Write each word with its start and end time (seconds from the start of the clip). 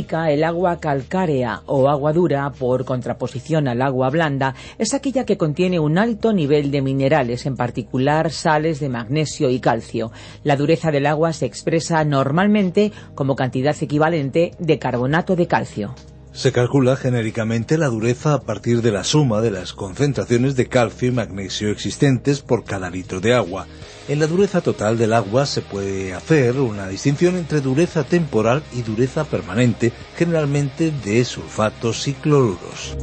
El 0.00 0.44
agua 0.44 0.80
calcárea 0.80 1.60
o 1.66 1.88
agua 1.88 2.14
dura, 2.14 2.50
por 2.50 2.86
contraposición 2.86 3.68
al 3.68 3.82
agua 3.82 4.08
blanda, 4.08 4.54
es 4.78 4.94
aquella 4.94 5.26
que 5.26 5.36
contiene 5.36 5.78
un 5.78 5.98
alto 5.98 6.32
nivel 6.32 6.70
de 6.70 6.80
minerales, 6.80 7.44
en 7.44 7.54
particular 7.54 8.30
sales 8.30 8.80
de 8.80 8.88
magnesio 8.88 9.50
y 9.50 9.60
calcio. 9.60 10.10
La 10.42 10.56
dureza 10.56 10.90
del 10.90 11.06
agua 11.06 11.34
se 11.34 11.44
expresa 11.44 12.02
normalmente 12.04 12.92
como 13.14 13.36
cantidad 13.36 13.76
equivalente 13.78 14.52
de 14.58 14.78
carbonato 14.78 15.36
de 15.36 15.46
calcio. 15.46 15.94
Se 16.32 16.52
calcula 16.52 16.94
genéricamente 16.94 17.76
la 17.76 17.88
dureza 17.88 18.34
a 18.34 18.40
partir 18.40 18.82
de 18.82 18.92
la 18.92 19.02
suma 19.02 19.40
de 19.40 19.50
las 19.50 19.72
concentraciones 19.72 20.54
de 20.54 20.68
calcio 20.68 21.08
y 21.08 21.10
magnesio 21.10 21.70
existentes 21.70 22.40
por 22.40 22.64
cada 22.64 22.88
litro 22.88 23.20
de 23.20 23.34
agua. 23.34 23.66
En 24.08 24.20
la 24.20 24.28
dureza 24.28 24.60
total 24.60 24.96
del 24.96 25.12
agua 25.12 25.44
se 25.44 25.60
puede 25.60 26.14
hacer 26.14 26.60
una 26.60 26.88
distinción 26.88 27.36
entre 27.36 27.60
dureza 27.60 28.04
temporal 28.04 28.62
y 28.72 28.82
dureza 28.82 29.24
permanente, 29.24 29.92
generalmente 30.16 30.92
de 31.04 31.24
sulfatos 31.24 32.06
y 32.06 32.14
cloruros. 32.14 32.96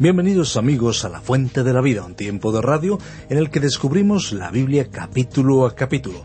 Bienvenidos 0.00 0.56
amigos 0.56 1.04
a 1.04 1.08
La 1.08 1.20
Fuente 1.20 1.62
de 1.62 1.72
la 1.72 1.80
Vida, 1.80 2.04
un 2.04 2.16
tiempo 2.16 2.50
de 2.50 2.60
radio 2.60 2.98
en 3.28 3.38
el 3.38 3.48
que 3.48 3.60
descubrimos 3.60 4.32
la 4.32 4.50
Biblia 4.50 4.88
capítulo 4.90 5.66
a 5.66 5.74
capítulo. 5.76 6.24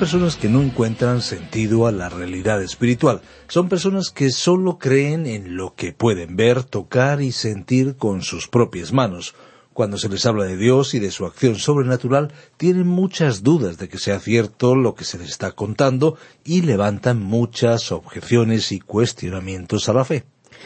Personas 0.00 0.36
que 0.36 0.48
no 0.48 0.62
encuentran 0.62 1.20
sentido 1.20 1.86
a 1.86 1.92
la 1.92 2.08
realidad 2.08 2.62
espiritual. 2.62 3.20
Son 3.48 3.68
personas 3.68 4.08
que 4.08 4.30
solo 4.30 4.78
creen 4.78 5.26
en 5.26 5.58
lo 5.58 5.74
que 5.74 5.92
pueden 5.92 6.36
ver, 6.36 6.64
tocar 6.64 7.20
y 7.20 7.32
sentir 7.32 7.96
con 7.96 8.22
sus 8.22 8.48
propias 8.48 8.94
manos. 8.94 9.34
Cuando 9.74 9.98
se 9.98 10.08
les 10.08 10.24
habla 10.24 10.44
de 10.44 10.56
Dios 10.56 10.94
y 10.94 11.00
de 11.00 11.10
su 11.10 11.26
acción 11.26 11.56
sobrenatural, 11.56 12.32
tienen 12.56 12.86
muchas 12.86 13.42
dudas 13.42 13.76
de 13.76 13.90
que 13.90 13.98
sea 13.98 14.20
cierto 14.20 14.74
lo 14.74 14.94
que 14.94 15.04
se 15.04 15.18
les 15.18 15.28
está 15.28 15.52
contando 15.52 16.16
y 16.44 16.62
levantan 16.62 17.20
muchas 17.20 17.92
objeciones 17.92 18.72
y 18.72 18.80
cuestionamientos 18.80 19.90
a 19.90 19.92
la 19.92 20.06
fe. 20.06 20.24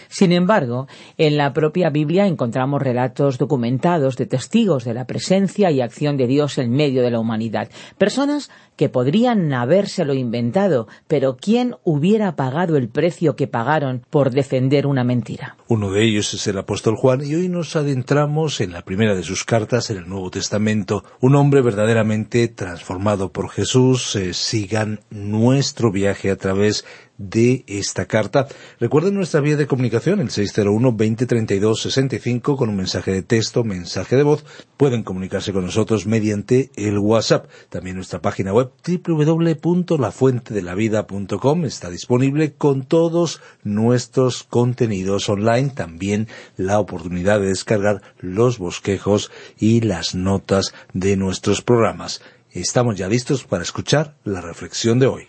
Sin 0.08 0.32
embargo, 0.32 0.86
en 1.18 1.36
la 1.36 1.52
propia 1.52 1.90
Biblia 1.90 2.26
encontramos 2.26 2.82
relatos 2.82 3.38
documentados 3.38 4.16
de 4.16 4.26
testigos 4.26 4.84
de 4.84 4.94
la 4.94 5.06
presencia 5.06 5.70
y 5.70 5.80
acción 5.80 6.16
de 6.16 6.26
Dios 6.26 6.58
en 6.58 6.70
medio 6.70 7.02
de 7.02 7.10
la 7.10 7.20
humanidad. 7.20 7.68
Personas 7.98 8.50
que 8.76 8.88
podrían 8.88 9.52
habérselo 9.52 10.14
inventado, 10.14 10.88
pero 11.06 11.36
¿quién 11.36 11.76
hubiera 11.84 12.34
pagado 12.36 12.76
el 12.76 12.88
precio 12.88 13.36
que 13.36 13.46
pagaron 13.46 14.02
por 14.10 14.30
defender 14.30 14.86
una 14.86 15.04
mentira? 15.04 15.56
Uno 15.68 15.90
de 15.90 16.04
ellos 16.04 16.34
es 16.34 16.46
el 16.46 16.58
apóstol 16.58 16.96
Juan 16.96 17.22
y 17.24 17.34
hoy 17.34 17.48
nos 17.48 17.76
adentramos 17.76 18.60
en 18.60 18.72
la 18.72 18.82
primera 18.82 19.14
de 19.14 19.22
sus 19.22 19.44
cartas 19.44 19.90
en 19.90 19.98
el 19.98 20.08
Nuevo 20.08 20.30
Testamento, 20.30 21.04
un 21.20 21.36
hombre 21.36 21.62
verdaderamente 21.62 22.48
transformado 22.48 23.30
por 23.30 23.50
Jesús. 23.50 24.16
Eh, 24.16 24.34
sigan 24.34 25.00
nuestro 25.10 25.90
viaje 25.92 26.30
a 26.30 26.36
través 26.36 26.84
de 27.18 27.64
esta 27.66 28.06
carta. 28.06 28.46
Recuerden 28.80 29.14
nuestra 29.14 29.40
vía 29.40 29.56
de 29.56 29.66
comunicación, 29.66 30.20
el 30.20 30.30
601-2032-65, 30.30 32.56
con 32.56 32.68
un 32.68 32.76
mensaje 32.76 33.12
de 33.12 33.22
texto, 33.22 33.64
mensaje 33.64 34.16
de 34.16 34.24
voz. 34.24 34.44
Pueden 34.76 35.04
comunicarse 35.04 35.52
con 35.52 35.64
nosotros 35.64 36.06
mediante 36.06 36.70
el 36.76 36.98
WhatsApp. 36.98 37.46
También 37.68 37.96
nuestra 37.96 38.20
página 38.20 38.52
web 38.52 38.70
www.lafuentedelavida.com 38.86 41.64
está 41.64 41.90
disponible 41.90 42.54
con 42.54 42.84
todos 42.84 43.40
nuestros 43.62 44.42
contenidos 44.44 45.28
online. 45.28 45.70
También 45.70 46.28
la 46.56 46.78
oportunidad 46.80 47.40
de 47.40 47.48
descargar 47.48 48.00
los 48.18 48.58
bosquejos 48.58 49.30
y 49.58 49.80
las 49.80 50.14
notas 50.14 50.72
de 50.92 51.16
nuestros 51.16 51.62
programas. 51.62 52.22
Estamos 52.50 52.96
ya 52.96 53.08
listos 53.08 53.44
para 53.44 53.62
escuchar 53.62 54.16
la 54.24 54.40
reflexión 54.40 54.98
de 54.98 55.06
hoy. 55.06 55.28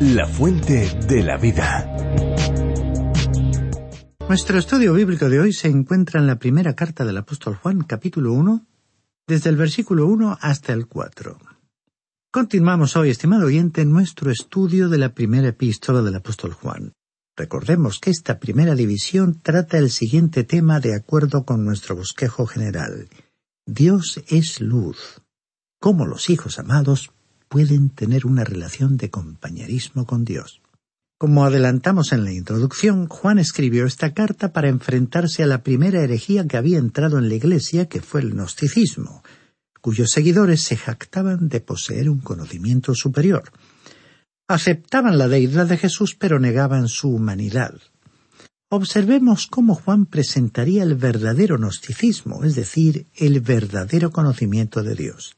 La 0.00 0.26
fuente 0.26 0.98
de 1.06 1.22
la 1.22 1.36
vida. 1.36 1.84
Nuestro 4.26 4.58
estudio 4.58 4.94
bíblico 4.94 5.28
de 5.28 5.40
hoy 5.40 5.52
se 5.52 5.68
encuentra 5.68 6.18
en 6.20 6.26
la 6.26 6.38
primera 6.38 6.74
carta 6.74 7.04
del 7.04 7.18
apóstol 7.18 7.56
Juan, 7.56 7.82
capítulo 7.82 8.32
1, 8.32 8.66
desde 9.28 9.50
el 9.50 9.56
versículo 9.56 10.06
1 10.06 10.38
hasta 10.40 10.72
el 10.72 10.86
4. 10.86 11.36
Continuamos 12.32 12.96
hoy, 12.96 13.10
estimado 13.10 13.44
oyente, 13.44 13.84
nuestro 13.84 14.30
estudio 14.30 14.88
de 14.88 14.96
la 14.96 15.12
primera 15.12 15.48
epístola 15.48 16.00
del 16.00 16.14
apóstol 16.14 16.54
Juan. 16.54 16.94
Recordemos 17.36 17.98
que 18.00 18.08
esta 18.08 18.38
primera 18.38 18.74
división 18.74 19.42
trata 19.42 19.76
el 19.76 19.90
siguiente 19.90 20.44
tema 20.44 20.80
de 20.80 20.94
acuerdo 20.94 21.44
con 21.44 21.62
nuestro 21.62 21.94
bosquejo 21.94 22.46
general. 22.46 23.10
Dios 23.66 24.24
es 24.28 24.62
luz. 24.62 25.20
Cómo 25.78 26.06
los 26.06 26.30
hijos 26.30 26.58
amados 26.58 27.12
pueden 27.50 27.90
tener 27.90 28.26
una 28.26 28.44
relación 28.44 28.96
de 28.96 29.10
compañerismo 29.10 30.06
con 30.06 30.24
Dios. 30.24 30.62
Como 31.18 31.44
adelantamos 31.44 32.12
en 32.12 32.24
la 32.24 32.32
introducción, 32.32 33.08
Juan 33.08 33.40
escribió 33.40 33.86
esta 33.86 34.14
carta 34.14 34.52
para 34.52 34.68
enfrentarse 34.68 35.42
a 35.42 35.46
la 35.46 35.64
primera 35.64 36.00
herejía 36.00 36.46
que 36.46 36.56
había 36.56 36.78
entrado 36.78 37.18
en 37.18 37.28
la 37.28 37.34
Iglesia, 37.34 37.88
que 37.88 38.00
fue 38.00 38.20
el 38.20 38.34
gnosticismo, 38.34 39.24
cuyos 39.80 40.10
seguidores 40.10 40.62
se 40.62 40.76
jactaban 40.76 41.48
de 41.48 41.60
poseer 41.60 42.08
un 42.08 42.20
conocimiento 42.20 42.94
superior. 42.94 43.50
Aceptaban 44.46 45.18
la 45.18 45.26
deidad 45.26 45.66
de 45.66 45.76
Jesús, 45.76 46.14
pero 46.14 46.38
negaban 46.38 46.86
su 46.86 47.10
humanidad. 47.10 47.74
Observemos 48.70 49.48
cómo 49.48 49.74
Juan 49.74 50.06
presentaría 50.06 50.84
el 50.84 50.94
verdadero 50.94 51.58
gnosticismo, 51.58 52.44
es 52.44 52.54
decir, 52.54 53.08
el 53.16 53.40
verdadero 53.40 54.12
conocimiento 54.12 54.84
de 54.84 54.94
Dios. 54.94 55.34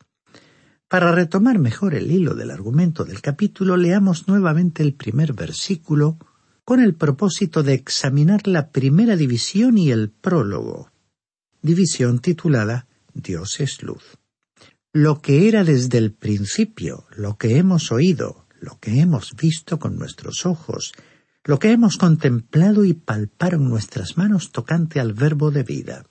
Para 0.93 1.11
retomar 1.11 1.59
mejor 1.59 1.95
el 1.95 2.11
hilo 2.13 2.35
del 2.35 2.51
argumento 2.51 3.07
del 3.07 3.23
capítulo, 3.23 3.79
leamos 3.79 4.29
nuevamente 4.29 4.83
el 4.83 4.93
primer 4.93 5.33
versículo 5.33 6.19
con 6.67 6.81
el 6.81 6.95
propósito 6.95 7.63
de 7.63 7.73
examinar 7.73 8.47
la 8.47 8.69
primera 8.69 9.17
división 9.17 9.79
y 9.79 9.91
el 9.91 10.11
prólogo, 10.11 10.91
división 11.63 12.19
titulada 12.19 12.89
Dios 13.15 13.59
es 13.61 13.83
luz. 13.83 14.19
Lo 14.93 15.23
que 15.23 15.49
era 15.49 15.65
desde 15.65 15.97
el 15.97 16.13
principio, 16.13 17.07
lo 17.17 17.39
que 17.39 17.57
hemos 17.57 17.91
oído, 17.91 18.45
lo 18.61 18.79
que 18.79 19.01
hemos 19.01 19.35
visto 19.35 19.79
con 19.79 19.97
nuestros 19.97 20.45
ojos, 20.45 20.93
lo 21.45 21.59
que 21.59 21.73
hemos 21.73 21.97
contemplado 21.97 22.85
y 22.85 22.93
palparon 22.93 23.67
nuestras 23.67 24.19
manos 24.19 24.53
tocante 24.53 25.01
al 25.01 25.15
verbo 25.15 25.51
de 25.51 25.63
vida. 25.63 26.05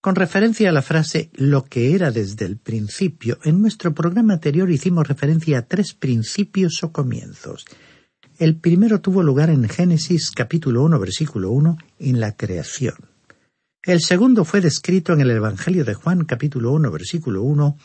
Con 0.00 0.14
referencia 0.14 0.68
a 0.68 0.72
la 0.72 0.82
frase 0.82 1.28
lo 1.34 1.64
que 1.64 1.94
era 1.94 2.12
desde 2.12 2.44
el 2.44 2.56
principio, 2.56 3.38
en 3.42 3.60
nuestro 3.60 3.94
programa 3.94 4.34
anterior 4.34 4.70
hicimos 4.70 5.08
referencia 5.08 5.58
a 5.58 5.62
tres 5.62 5.92
principios 5.92 6.84
o 6.84 6.92
comienzos. 6.92 7.64
El 8.38 8.60
primero 8.60 9.00
tuvo 9.00 9.24
lugar 9.24 9.50
en 9.50 9.68
Génesis 9.68 10.30
capítulo 10.30 10.84
1 10.84 11.00
versículo 11.00 11.50
1 11.50 11.76
en 11.98 12.20
la 12.20 12.36
creación. 12.36 12.94
El 13.82 14.00
segundo 14.00 14.44
fue 14.44 14.60
descrito 14.60 15.14
en 15.14 15.20
el 15.20 15.32
Evangelio 15.32 15.84
de 15.84 15.94
Juan 15.94 16.24
capítulo 16.24 16.70
1 16.72 16.92
versículo 16.92 17.42
1 17.42 17.76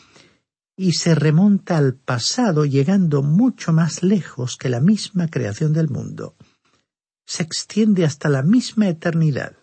y 0.76 0.92
se 0.92 1.16
remonta 1.16 1.78
al 1.78 1.94
pasado 1.96 2.64
llegando 2.64 3.24
mucho 3.24 3.72
más 3.72 4.04
lejos 4.04 4.56
que 4.56 4.68
la 4.68 4.80
misma 4.80 5.26
creación 5.26 5.72
del 5.72 5.88
mundo. 5.88 6.36
Se 7.26 7.42
extiende 7.42 8.04
hasta 8.04 8.28
la 8.28 8.44
misma 8.44 8.88
eternidad. 8.88 9.56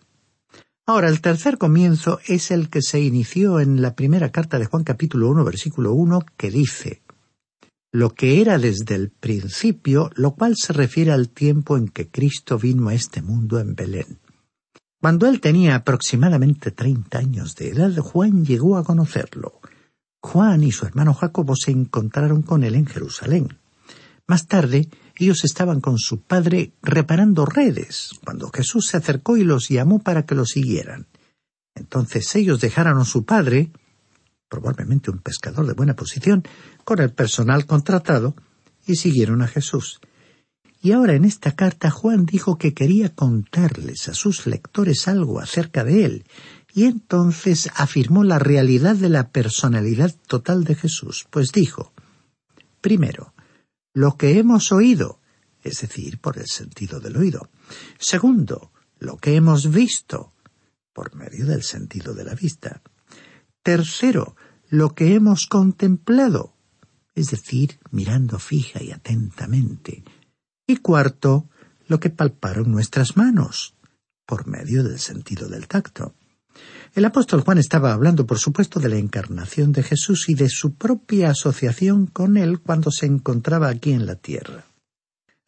Ahora, 0.84 1.08
el 1.08 1.20
tercer 1.20 1.58
comienzo 1.58 2.18
es 2.26 2.50
el 2.50 2.68
que 2.68 2.82
se 2.82 3.00
inició 3.00 3.60
en 3.60 3.80
la 3.82 3.94
primera 3.94 4.30
carta 4.30 4.58
de 4.58 4.66
Juan 4.66 4.82
capítulo 4.82 5.28
1 5.28 5.44
versículo 5.44 5.92
1 5.92 6.24
que 6.36 6.50
dice 6.50 7.02
lo 7.92 8.14
que 8.14 8.40
era 8.40 8.58
desde 8.58 8.94
el 8.94 9.10
principio, 9.10 10.10
lo 10.14 10.34
cual 10.34 10.56
se 10.56 10.72
refiere 10.72 11.12
al 11.12 11.28
tiempo 11.28 11.76
en 11.76 11.88
que 11.88 12.08
Cristo 12.08 12.58
vino 12.58 12.88
a 12.88 12.94
este 12.94 13.20
mundo 13.20 13.60
en 13.60 13.74
Belén. 13.74 14.18
Cuando 14.98 15.26
él 15.26 15.40
tenía 15.40 15.74
aproximadamente 15.74 16.70
treinta 16.70 17.18
años 17.18 17.54
de 17.54 17.68
edad, 17.68 17.94
Juan 17.98 18.46
llegó 18.46 18.78
a 18.78 18.84
conocerlo. 18.84 19.60
Juan 20.22 20.62
y 20.64 20.72
su 20.72 20.86
hermano 20.86 21.12
Jacobo 21.12 21.54
se 21.54 21.70
encontraron 21.70 22.42
con 22.42 22.64
él 22.64 22.76
en 22.76 22.86
Jerusalén. 22.86 23.58
Más 24.26 24.46
tarde, 24.46 24.88
ellos 25.16 25.44
estaban 25.44 25.80
con 25.80 25.98
su 25.98 26.22
padre 26.22 26.72
reparando 26.82 27.46
redes, 27.46 28.10
cuando 28.24 28.50
Jesús 28.50 28.88
se 28.88 28.96
acercó 28.96 29.36
y 29.36 29.44
los 29.44 29.68
llamó 29.68 30.00
para 30.00 30.24
que 30.24 30.34
lo 30.34 30.44
siguieran. 30.44 31.06
Entonces 31.74 32.34
ellos 32.34 32.60
dejaron 32.60 32.98
a 32.98 33.04
su 33.04 33.24
padre, 33.24 33.70
probablemente 34.48 35.10
un 35.10 35.18
pescador 35.18 35.66
de 35.66 35.74
buena 35.74 35.94
posición, 35.94 36.44
con 36.84 37.00
el 37.00 37.12
personal 37.12 37.66
contratado, 37.66 38.34
y 38.86 38.96
siguieron 38.96 39.42
a 39.42 39.48
Jesús. 39.48 40.00
Y 40.82 40.92
ahora 40.92 41.14
en 41.14 41.24
esta 41.24 41.54
carta 41.54 41.90
Juan 41.90 42.26
dijo 42.26 42.58
que 42.58 42.74
quería 42.74 43.14
contarles 43.14 44.08
a 44.08 44.14
sus 44.14 44.46
lectores 44.46 45.06
algo 45.06 45.40
acerca 45.40 45.84
de 45.84 46.04
él, 46.04 46.24
y 46.74 46.84
entonces 46.84 47.70
afirmó 47.74 48.24
la 48.24 48.38
realidad 48.38 48.96
de 48.96 49.08
la 49.08 49.28
personalidad 49.28 50.14
total 50.26 50.64
de 50.64 50.74
Jesús, 50.74 51.26
pues 51.30 51.52
dijo, 51.52 51.92
primero, 52.80 53.32
lo 53.94 54.16
que 54.16 54.38
hemos 54.38 54.72
oído, 54.72 55.20
es 55.62 55.80
decir, 55.80 56.18
por 56.20 56.38
el 56.38 56.46
sentido 56.46 57.00
del 57.00 57.16
oído. 57.16 57.50
Segundo, 57.98 58.72
lo 58.98 59.16
que 59.16 59.36
hemos 59.36 59.70
visto, 59.70 60.32
por 60.92 61.14
medio 61.14 61.46
del 61.46 61.62
sentido 61.62 62.14
de 62.14 62.24
la 62.24 62.34
vista. 62.34 62.82
Tercero, 63.62 64.36
lo 64.68 64.94
que 64.94 65.14
hemos 65.14 65.46
contemplado, 65.46 66.54
es 67.14 67.30
decir, 67.30 67.78
mirando 67.90 68.38
fija 68.38 68.82
y 68.82 68.90
atentamente. 68.90 70.04
Y 70.66 70.76
cuarto, 70.78 71.48
lo 71.86 72.00
que 72.00 72.10
palparon 72.10 72.70
nuestras 72.70 73.16
manos, 73.16 73.74
por 74.26 74.46
medio 74.46 74.82
del 74.82 74.98
sentido 74.98 75.48
del 75.48 75.68
tacto. 75.68 76.14
El 76.94 77.06
apóstol 77.06 77.40
Juan 77.40 77.56
estaba 77.56 77.94
hablando, 77.94 78.26
por 78.26 78.38
supuesto, 78.38 78.78
de 78.78 78.90
la 78.90 78.98
encarnación 78.98 79.72
de 79.72 79.82
Jesús 79.82 80.28
y 80.28 80.34
de 80.34 80.50
su 80.50 80.74
propia 80.74 81.30
asociación 81.30 82.06
con 82.06 82.36
él 82.36 82.60
cuando 82.60 82.90
se 82.90 83.06
encontraba 83.06 83.68
aquí 83.68 83.92
en 83.92 84.04
la 84.04 84.16
tierra. 84.16 84.66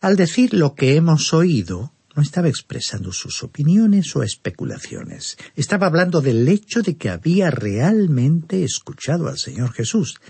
Al 0.01 0.17
decir 0.17 0.55
lo 0.55 0.75
que 0.75 0.97
hemos 0.97 1.35
oído, 1.35 1.93
no 2.17 2.23
estaba 2.23 2.49
expresando 2.49 3.13
sus 3.13 3.43
opiniones 3.43 4.17
o 4.17 4.23
especulaciones. 4.23 5.37
Estaba 5.55 5.87
hablando 5.87 6.23
del 6.23 6.49
hecho 6.49 6.81
de 6.81 6.97
que 6.97 7.11
había 7.11 7.51
realmente 7.51 8.65
escuchado 8.65 9.29
al 9.29 9.37
Señor 9.37 9.73
Jesús. 9.73 10.21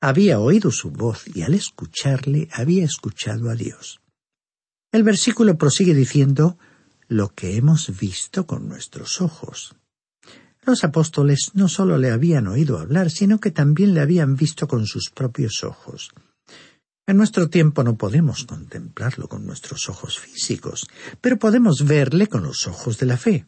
Había 0.00 0.40
oído 0.40 0.70
su 0.70 0.90
voz 0.90 1.24
y 1.34 1.42
al 1.42 1.52
escucharle 1.52 2.48
había 2.52 2.84
escuchado 2.84 3.50
a 3.50 3.54
Dios. 3.54 4.00
El 4.92 5.02
versículo 5.02 5.58
prosigue 5.58 5.92
diciendo 5.92 6.56
lo 7.06 7.34
que 7.34 7.56
hemos 7.56 7.98
visto 7.98 8.46
con 8.46 8.66
nuestros 8.66 9.20
ojos. 9.20 9.74
Los 10.66 10.82
apóstoles 10.82 11.50
no 11.52 11.68
solo 11.68 11.98
le 11.98 12.10
habían 12.10 12.46
oído 12.46 12.78
hablar, 12.78 13.10
sino 13.10 13.38
que 13.38 13.50
también 13.50 13.92
le 13.92 14.00
habían 14.00 14.34
visto 14.34 14.66
con 14.66 14.86
sus 14.86 15.10
propios 15.10 15.62
ojos. 15.62 16.10
En 17.06 17.18
nuestro 17.18 17.50
tiempo 17.50 17.84
no 17.84 17.96
podemos 17.96 18.44
contemplarlo 18.44 19.28
con 19.28 19.44
nuestros 19.44 19.90
ojos 19.90 20.18
físicos, 20.18 20.88
pero 21.20 21.38
podemos 21.38 21.84
verle 21.84 22.28
con 22.28 22.42
los 22.44 22.66
ojos 22.66 22.98
de 22.98 23.04
la 23.04 23.18
fe. 23.18 23.44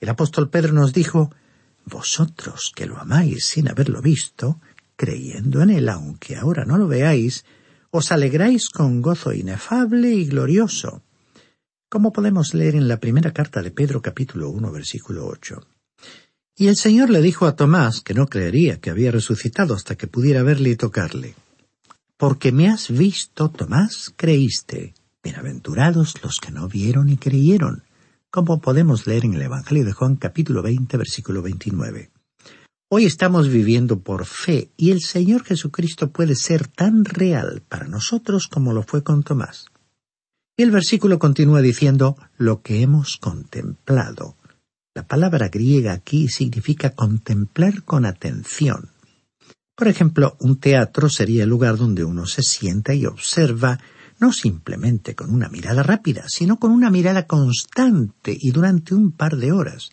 El 0.00 0.08
apóstol 0.08 0.50
Pedro 0.50 0.72
nos 0.72 0.92
dijo 0.92 1.30
Vosotros 1.84 2.72
que 2.74 2.86
lo 2.86 2.98
amáis 2.98 3.46
sin 3.46 3.68
haberlo 3.68 4.02
visto, 4.02 4.60
creyendo 4.96 5.62
en 5.62 5.70
él 5.70 5.88
aunque 5.88 6.36
ahora 6.36 6.64
no 6.64 6.78
lo 6.78 6.88
veáis, 6.88 7.44
os 7.92 8.10
alegráis 8.10 8.70
con 8.70 9.02
gozo 9.02 9.32
inefable 9.32 10.10
y 10.10 10.24
glorioso. 10.24 11.04
Como 11.88 12.12
podemos 12.12 12.54
leer 12.54 12.74
en 12.74 12.88
la 12.88 12.98
primera 12.98 13.32
carta 13.32 13.62
de 13.62 13.70
Pedro 13.70 14.02
capítulo 14.02 14.50
1 14.50 14.72
versículo 14.72 15.28
8. 15.28 15.60
Y 16.56 16.68
el 16.68 16.76
Señor 16.76 17.10
le 17.10 17.22
dijo 17.22 17.46
a 17.46 17.56
Tomás 17.56 18.00
que 18.00 18.14
no 18.14 18.26
creería 18.26 18.80
que 18.80 18.90
había 18.90 19.10
resucitado 19.10 19.74
hasta 19.74 19.96
que 19.96 20.06
pudiera 20.06 20.42
verle 20.42 20.70
y 20.70 20.76
tocarle. 20.76 21.34
Porque 22.16 22.52
me 22.52 22.68
has 22.68 22.90
visto, 22.90 23.50
Tomás, 23.50 24.12
creíste. 24.16 24.94
Bienaventurados 25.22 26.22
los 26.22 26.36
que 26.36 26.50
no 26.50 26.68
vieron 26.68 27.08
y 27.08 27.16
creyeron, 27.16 27.84
como 28.30 28.60
podemos 28.60 29.06
leer 29.06 29.24
en 29.26 29.34
el 29.34 29.42
Evangelio 29.42 29.84
de 29.84 29.92
Juan 29.92 30.16
capítulo 30.16 30.62
20 30.62 30.96
versículo 30.96 31.42
29. 31.42 32.10
Hoy 32.90 33.04
estamos 33.04 33.48
viviendo 33.48 34.00
por 34.00 34.26
fe 34.26 34.70
y 34.76 34.90
el 34.90 35.00
Señor 35.00 35.44
Jesucristo 35.44 36.10
puede 36.10 36.34
ser 36.34 36.66
tan 36.66 37.04
real 37.04 37.62
para 37.68 37.86
nosotros 37.86 38.48
como 38.48 38.72
lo 38.72 38.82
fue 38.82 39.02
con 39.02 39.22
Tomás. 39.22 39.66
Y 40.56 40.62
el 40.62 40.72
versículo 40.72 41.18
continúa 41.18 41.60
diciendo 41.60 42.16
lo 42.36 42.62
que 42.62 42.82
hemos 42.82 43.16
contemplado. 43.16 44.36
La 44.94 45.06
palabra 45.06 45.48
griega 45.48 45.92
aquí 45.92 46.28
significa 46.28 46.90
contemplar 46.90 47.84
con 47.84 48.04
atención. 48.04 48.90
Por 49.76 49.86
ejemplo, 49.86 50.36
un 50.40 50.58
teatro 50.58 51.08
sería 51.08 51.44
el 51.44 51.48
lugar 51.48 51.76
donde 51.76 52.04
uno 52.04 52.26
se 52.26 52.42
sienta 52.42 52.92
y 52.92 53.06
observa 53.06 53.78
no 54.18 54.32
simplemente 54.32 55.14
con 55.14 55.32
una 55.32 55.48
mirada 55.48 55.82
rápida, 55.82 56.24
sino 56.28 56.58
con 56.58 56.72
una 56.72 56.90
mirada 56.90 57.26
constante 57.26 58.36
y 58.38 58.50
durante 58.50 58.94
un 58.94 59.12
par 59.12 59.36
de 59.36 59.52
horas. 59.52 59.90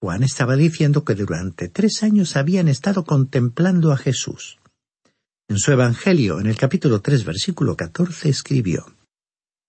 Juan 0.00 0.22
estaba 0.22 0.54
diciendo 0.54 1.02
que 1.02 1.14
durante 1.14 1.68
tres 1.68 2.02
años 2.02 2.36
habían 2.36 2.68
estado 2.68 3.04
contemplando 3.04 3.90
a 3.90 3.96
Jesús. 3.96 4.58
En 5.48 5.58
su 5.58 5.72
Evangelio, 5.72 6.40
en 6.40 6.46
el 6.46 6.56
capítulo 6.56 7.00
tres, 7.00 7.24
versículo 7.24 7.74
catorce, 7.74 8.28
escribió 8.28 8.86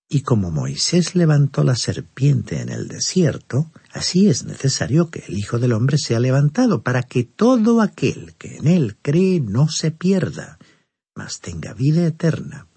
y 0.07 0.21
como 0.21 0.51
Moisés 0.51 1.15
levantó 1.15 1.63
la 1.63 1.75
serpiente 1.75 2.61
en 2.61 2.69
el 2.69 2.87
desierto, 2.87 3.71
así 3.91 4.27
es 4.27 4.45
necesario 4.45 5.09
que 5.09 5.23
el 5.27 5.37
Hijo 5.37 5.57
del 5.57 5.73
Hombre 5.73 5.97
sea 5.97 6.19
levantado, 6.19 6.83
para 6.83 7.03
que 7.03 7.23
todo 7.23 7.81
aquel 7.81 8.35
que 8.37 8.57
en 8.57 8.67
él 8.67 8.97
cree 9.01 9.39
no 9.39 9.67
se 9.67 9.91
pierda, 9.91 10.59
mas 11.15 11.39
tenga 11.39 11.73
vida 11.73 12.05
eterna. 12.05 12.67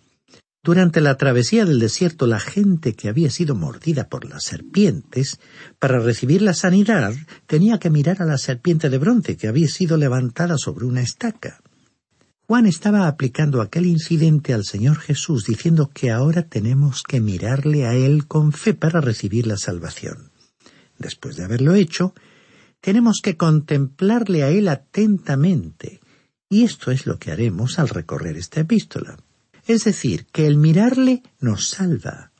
Durante 0.64 1.00
la 1.00 1.16
travesía 1.16 1.64
del 1.64 1.78
desierto 1.78 2.26
la 2.26 2.40
gente 2.40 2.94
que 2.94 3.08
había 3.08 3.30
sido 3.30 3.54
mordida 3.54 4.08
por 4.08 4.28
las 4.28 4.44
serpientes, 4.44 5.38
para 5.78 5.98
recibir 6.00 6.42
la 6.42 6.54
sanidad, 6.54 7.14
tenía 7.46 7.78
que 7.78 7.90
mirar 7.90 8.22
a 8.22 8.26
la 8.26 8.38
serpiente 8.38 8.90
de 8.90 8.98
bronce 8.98 9.36
que 9.36 9.48
había 9.48 9.68
sido 9.68 9.96
levantada 9.96 10.56
sobre 10.58 10.86
una 10.86 11.02
estaca. 11.02 11.60
Juan 12.50 12.64
estaba 12.64 13.08
aplicando 13.08 13.60
aquel 13.60 13.84
incidente 13.84 14.54
al 14.54 14.64
Señor 14.64 14.96
Jesús, 14.96 15.44
diciendo 15.44 15.90
que 15.92 16.10
ahora 16.10 16.44
tenemos 16.44 17.02
que 17.02 17.20
mirarle 17.20 17.84
a 17.84 17.94
Él 17.94 18.26
con 18.26 18.52
fe 18.52 18.72
para 18.72 19.02
recibir 19.02 19.46
la 19.46 19.58
salvación. 19.58 20.32
Después 20.98 21.36
de 21.36 21.44
haberlo 21.44 21.74
hecho, 21.74 22.14
tenemos 22.80 23.20
que 23.22 23.36
contemplarle 23.36 24.44
a 24.44 24.48
Él 24.48 24.68
atentamente, 24.68 26.00
y 26.48 26.64
esto 26.64 26.90
es 26.90 27.04
lo 27.04 27.18
que 27.18 27.32
haremos 27.32 27.78
al 27.78 27.90
recorrer 27.90 28.38
esta 28.38 28.60
epístola. 28.60 29.18
Es 29.66 29.84
decir, 29.84 30.24
que 30.32 30.46
el 30.46 30.56
mirarle 30.56 31.22
nos 31.40 31.68
salva, 31.68 32.32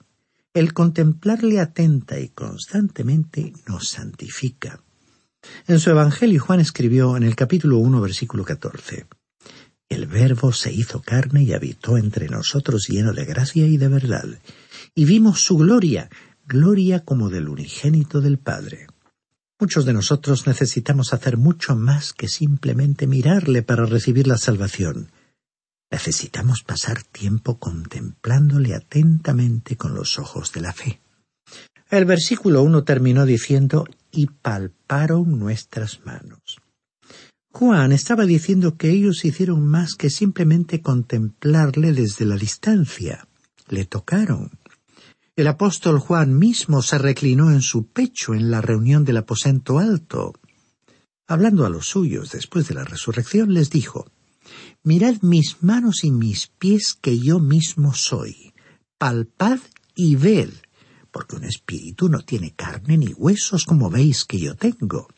el 0.55 0.73
contemplarle 0.73 1.61
atenta 1.61 2.19
y 2.19 2.31
constantemente 2.31 3.53
nos 3.67 3.91
santifica. 3.91 4.81
En 5.67 5.79
su 5.79 5.91
Evangelio 5.91 6.41
Juan 6.41 6.61
escribió 6.61 7.15
en 7.15 7.25
el 7.25 7.37
capítulo 7.37 7.77
1 7.77 8.00
versículo 8.00 8.43
14 8.43 9.07
el 9.88 10.07
Verbo 10.07 10.52
se 10.52 10.73
hizo 10.73 11.00
carne 11.00 11.42
y 11.42 11.52
habitó 11.52 11.97
entre 11.97 12.28
nosotros 12.28 12.88
lleno 12.88 13.12
de 13.12 13.25
gracia 13.25 13.66
y 13.66 13.76
de 13.78 13.88
verdad, 13.88 14.26
y 14.95 15.04
vimos 15.04 15.40
su 15.40 15.57
gloria, 15.57 16.11
gloria 16.47 17.04
como 17.04 17.30
del 17.30 17.49
unigénito 17.49 18.21
del 18.21 18.38
Padre. 18.38 18.87
Muchos 19.61 19.85
de 19.87 19.92
nosotros 19.92 20.47
necesitamos 20.47 21.12
hacer 21.12 21.37
mucho 21.37 21.75
más 21.75 22.12
que 22.12 22.28
simplemente 22.28 23.07
mirarle 23.07 23.62
para 23.62 23.87
recibir 23.87 24.26
la 24.26 24.37
salvación. 24.37 25.11
Necesitamos 25.90 26.62
pasar 26.62 27.02
tiempo 27.02 27.59
contemplándole 27.59 28.75
atentamente 28.75 29.76
con 29.76 29.95
los 29.95 30.18
ojos 30.18 30.52
de 30.52 30.61
la 30.61 30.73
fe. 30.73 31.00
El 31.90 32.04
versículo 32.04 32.62
uno 32.62 32.85
terminó 32.85 33.25
diciendo 33.25 33.87
y 34.12 34.26
palparon 34.26 35.38
nuestras 35.38 36.04
manos. 36.04 36.61
Juan 37.52 37.93
estaba 37.93 38.25
diciendo 38.25 38.76
que 38.76 38.90
ellos 38.90 39.25
hicieron 39.25 39.67
más 39.67 39.95
que 39.95 40.11
simplemente 40.11 40.83
contemplarle 40.83 41.93
desde 41.93 42.25
la 42.25 42.37
distancia. 42.37 43.26
Le 43.69 43.85
tocaron. 43.85 44.50
El 45.35 45.47
apóstol 45.47 45.99
Juan 45.99 46.37
mismo 46.37 46.83
se 46.83 46.99
reclinó 46.99 47.50
en 47.50 47.62
su 47.62 47.87
pecho 47.87 48.35
en 48.35 48.50
la 48.50 48.61
reunión 48.61 49.05
del 49.05 49.19
aposento 49.19 49.78
alto. 49.78 50.35
Hablando 51.26 51.64
a 51.64 51.71
los 51.71 51.87
suyos 51.87 52.33
después 52.33 52.69
de 52.69 52.75
la 52.75 52.85
resurrección, 52.85 53.55
les 53.55 53.71
dijo 53.71 54.07
Mirad 54.83 55.23
mis 55.23 55.62
manos 55.62 56.05
y 56.05 56.11
mis 56.11 56.47
pies 56.47 56.97
que 57.00 57.19
yo 57.19 57.38
mismo 57.38 57.95
soy. 57.95 58.52
Palpad 58.99 59.59
y 59.95 60.17
ved, 60.17 60.50
porque 61.11 61.37
un 61.37 61.45
espíritu 61.45 62.09
no 62.09 62.21
tiene 62.21 62.55
carne 62.55 62.99
ni 62.99 63.12
huesos 63.12 63.64
como 63.64 63.90
veis 63.90 64.25
que 64.25 64.38
yo 64.38 64.55
tengo. 64.55 65.09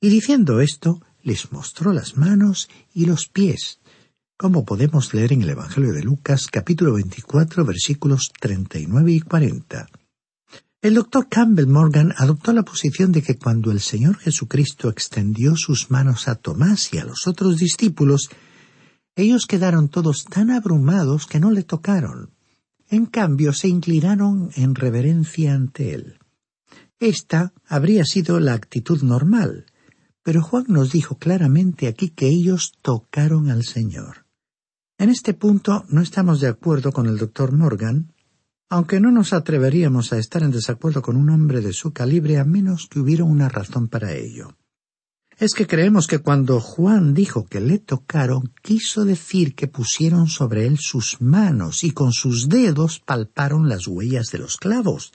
Y 0.00 0.08
diciendo 0.08 0.60
esto, 0.60 1.00
les 1.24 1.50
mostró 1.50 1.92
las 1.92 2.16
manos 2.16 2.68
y 2.92 3.06
los 3.06 3.26
pies, 3.26 3.80
como 4.36 4.64
podemos 4.64 5.12
leer 5.14 5.32
en 5.32 5.42
el 5.42 5.50
Evangelio 5.50 5.92
de 5.92 6.02
Lucas 6.02 6.48
capítulo 6.48 6.92
24 6.92 7.64
versículos 7.64 8.30
39 8.38 9.12
y 9.12 9.20
40. 9.20 9.88
El 10.82 10.94
doctor 10.94 11.28
Campbell 11.30 11.66
Morgan 11.66 12.12
adoptó 12.18 12.52
la 12.52 12.62
posición 12.62 13.10
de 13.10 13.22
que 13.22 13.38
cuando 13.38 13.72
el 13.72 13.80
Señor 13.80 14.18
Jesucristo 14.18 14.90
extendió 14.90 15.56
sus 15.56 15.90
manos 15.90 16.28
a 16.28 16.34
Tomás 16.34 16.92
y 16.92 16.98
a 16.98 17.06
los 17.06 17.26
otros 17.26 17.56
discípulos, 17.56 18.28
ellos 19.16 19.46
quedaron 19.46 19.88
todos 19.88 20.24
tan 20.24 20.50
abrumados 20.50 21.26
que 21.26 21.40
no 21.40 21.50
le 21.50 21.62
tocaron. 21.62 22.34
En 22.90 23.06
cambio, 23.06 23.54
se 23.54 23.68
inclinaron 23.68 24.50
en 24.56 24.74
reverencia 24.74 25.54
ante 25.54 25.94
él. 25.94 26.18
Esta 27.00 27.54
habría 27.66 28.04
sido 28.04 28.38
la 28.40 28.52
actitud 28.52 29.02
normal, 29.02 29.66
pero 30.24 30.42
Juan 30.42 30.64
nos 30.68 30.90
dijo 30.90 31.18
claramente 31.18 31.86
aquí 31.86 32.08
que 32.08 32.26
ellos 32.26 32.72
tocaron 32.82 33.50
al 33.50 33.62
Señor. 33.62 34.26
En 34.98 35.10
este 35.10 35.34
punto 35.34 35.84
no 35.88 36.00
estamos 36.00 36.40
de 36.40 36.48
acuerdo 36.48 36.92
con 36.92 37.06
el 37.06 37.18
doctor 37.18 37.52
Morgan, 37.52 38.12
aunque 38.70 39.00
no 39.00 39.10
nos 39.10 39.34
atreveríamos 39.34 40.12
a 40.12 40.18
estar 40.18 40.42
en 40.42 40.50
desacuerdo 40.50 41.02
con 41.02 41.16
un 41.16 41.28
hombre 41.28 41.60
de 41.60 41.74
su 41.74 41.92
calibre 41.92 42.38
a 42.38 42.44
menos 42.44 42.88
que 42.90 43.00
hubiera 43.00 43.22
una 43.22 43.50
razón 43.50 43.88
para 43.88 44.14
ello. 44.14 44.56
Es 45.36 45.52
que 45.52 45.66
creemos 45.66 46.06
que 46.06 46.20
cuando 46.20 46.58
Juan 46.58 47.12
dijo 47.12 47.44
que 47.44 47.60
le 47.60 47.78
tocaron, 47.78 48.52
quiso 48.62 49.04
decir 49.04 49.54
que 49.54 49.68
pusieron 49.68 50.28
sobre 50.28 50.66
él 50.66 50.78
sus 50.78 51.20
manos 51.20 51.84
y 51.84 51.90
con 51.90 52.12
sus 52.12 52.48
dedos 52.48 52.98
palparon 53.00 53.68
las 53.68 53.86
huellas 53.86 54.28
de 54.30 54.38
los 54.38 54.56
clavos, 54.56 55.12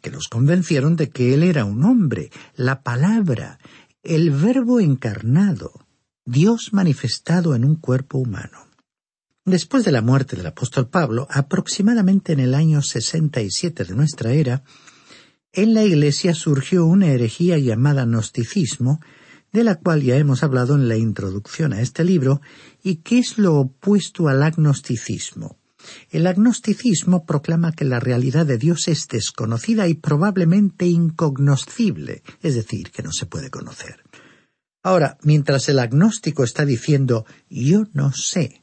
que 0.00 0.10
los 0.10 0.28
convencieron 0.28 0.96
de 0.96 1.10
que 1.10 1.34
él 1.34 1.42
era 1.42 1.64
un 1.64 1.84
hombre, 1.84 2.30
la 2.56 2.82
palabra, 2.82 3.58
el 4.02 4.30
Verbo 4.30 4.80
encarnado, 4.80 5.86
Dios 6.24 6.70
manifestado 6.72 7.54
en 7.54 7.66
un 7.66 7.76
cuerpo 7.76 8.16
humano. 8.16 8.66
Después 9.44 9.84
de 9.84 9.92
la 9.92 10.00
muerte 10.00 10.36
del 10.36 10.46
apóstol 10.46 10.88
Pablo, 10.88 11.26
aproximadamente 11.30 12.32
en 12.32 12.40
el 12.40 12.54
año 12.54 12.80
67 12.80 13.84
de 13.84 13.94
nuestra 13.94 14.32
era, 14.32 14.62
en 15.52 15.74
la 15.74 15.84
Iglesia 15.84 16.34
surgió 16.34 16.86
una 16.86 17.08
herejía 17.08 17.58
llamada 17.58 18.06
gnosticismo, 18.06 19.00
de 19.52 19.64
la 19.64 19.74
cual 19.74 20.02
ya 20.02 20.16
hemos 20.16 20.42
hablado 20.42 20.76
en 20.76 20.88
la 20.88 20.96
introducción 20.96 21.74
a 21.74 21.82
este 21.82 22.02
libro, 22.02 22.40
y 22.82 22.96
que 22.96 23.18
es 23.18 23.36
lo 23.36 23.56
opuesto 23.56 24.28
al 24.28 24.42
agnosticismo. 24.42 25.59
El 26.10 26.26
agnosticismo 26.26 27.24
proclama 27.24 27.72
que 27.72 27.84
la 27.84 28.00
realidad 28.00 28.46
de 28.46 28.58
Dios 28.58 28.88
es 28.88 29.08
desconocida 29.08 29.88
y 29.88 29.94
probablemente 29.94 30.86
incognoscible, 30.86 32.22
es 32.42 32.54
decir, 32.54 32.90
que 32.90 33.02
no 33.02 33.12
se 33.12 33.26
puede 33.26 33.50
conocer. 33.50 34.02
Ahora, 34.82 35.18
mientras 35.22 35.68
el 35.68 35.78
agnóstico 35.78 36.42
está 36.42 36.64
diciendo 36.64 37.26
yo 37.48 37.84
no 37.92 38.12
sé, 38.12 38.62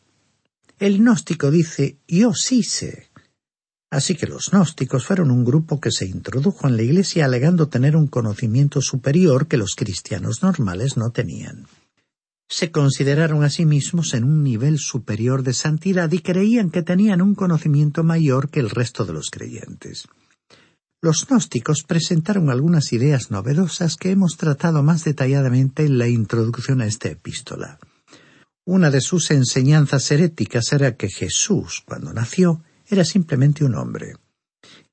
el 0.80 0.98
gnóstico 1.00 1.52
dice 1.52 1.98
yo 2.08 2.34
sí 2.34 2.64
sé. 2.64 3.10
Así 3.90 4.16
que 4.16 4.28
los 4.28 4.50
gnósticos 4.52 5.06
fueron 5.06 5.32
un 5.32 5.46
grupo 5.46 5.80
que 5.80 5.92
se 5.92 6.06
introdujo 6.06 6.68
en 6.68 6.76
la 6.76 6.84
Iglesia 6.84 7.26
alegando 7.26 7.70
tener 7.70 7.96
un 7.96 8.08
conocimiento 8.08 8.82
superior 8.82 9.48
que 9.48 9.58
los 9.58 9.76
cristianos 9.76 10.44
normales 10.44 10.98
no 10.98 11.12
tenían. 11.12 11.68
Se 12.50 12.72
consideraron 12.72 13.44
a 13.44 13.50
sí 13.50 13.66
mismos 13.66 14.14
en 14.14 14.24
un 14.24 14.44
nivel 14.44 14.80
superior 14.80 15.44
de 15.44 15.54
santidad 15.54 16.12
y 16.12 16.20
creían 16.20 16.70
que 16.70 16.82
tenían 16.82 17.22
un 17.22 17.36
conocimiento 17.36 18.04
mayor 18.04 18.50
que 18.50 18.62
el 18.62 18.70
resto 18.70 19.06
de 19.06 19.14
los 19.14 19.30
creyentes. 19.30 20.08
Los 21.02 21.28
gnósticos 21.28 21.84
presentaron 21.84 22.50
algunas 22.50 22.92
ideas 22.92 23.30
novedosas 23.30 23.98
que 23.98 24.12
hemos 24.12 24.38
tratado 24.38 24.82
más 24.82 25.04
detalladamente 25.04 25.86
en 25.86 25.98
la 25.98 26.08
introducción 26.08 26.82
a 26.82 26.88
esta 26.88 27.10
epístola. 27.10 27.80
Una 28.66 28.90
de 28.90 29.02
sus 29.02 29.30
enseñanzas 29.32 30.10
heréticas 30.12 30.74
era 30.74 30.96
que 30.96 31.10
Jesús, 31.10 31.84
cuando 31.86 32.14
nació, 32.14 32.64
era 32.88 33.06
simplemente 33.06 33.64
un 33.64 33.76
hombre. 33.76 34.16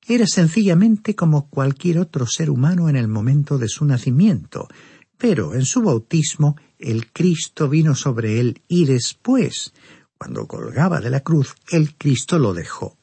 Era 0.07 0.27
sencillamente 0.27 1.15
como 1.15 1.49
cualquier 1.49 1.97
otro 1.97 2.27
ser 2.27 2.51
humano 2.51 2.87
en 2.87 2.95
el 2.95 3.07
momento 3.07 3.57
de 3.57 3.67
su 3.67 3.83
nacimiento, 3.85 4.67
pero 5.17 5.53
en 5.53 5.65
su 5.65 5.81
bautismo 5.81 6.55
el 6.77 7.11
Cristo 7.11 7.69
vino 7.69 7.95
sobre 7.95 8.39
él 8.39 8.61
y 8.67 8.85
después, 8.85 9.73
cuando 10.17 10.47
colgaba 10.47 10.99
de 10.99 11.09
la 11.09 11.21
cruz, 11.21 11.55
el 11.69 11.95
Cristo 11.95 12.39
lo 12.39 12.53
dejó. 12.53 12.97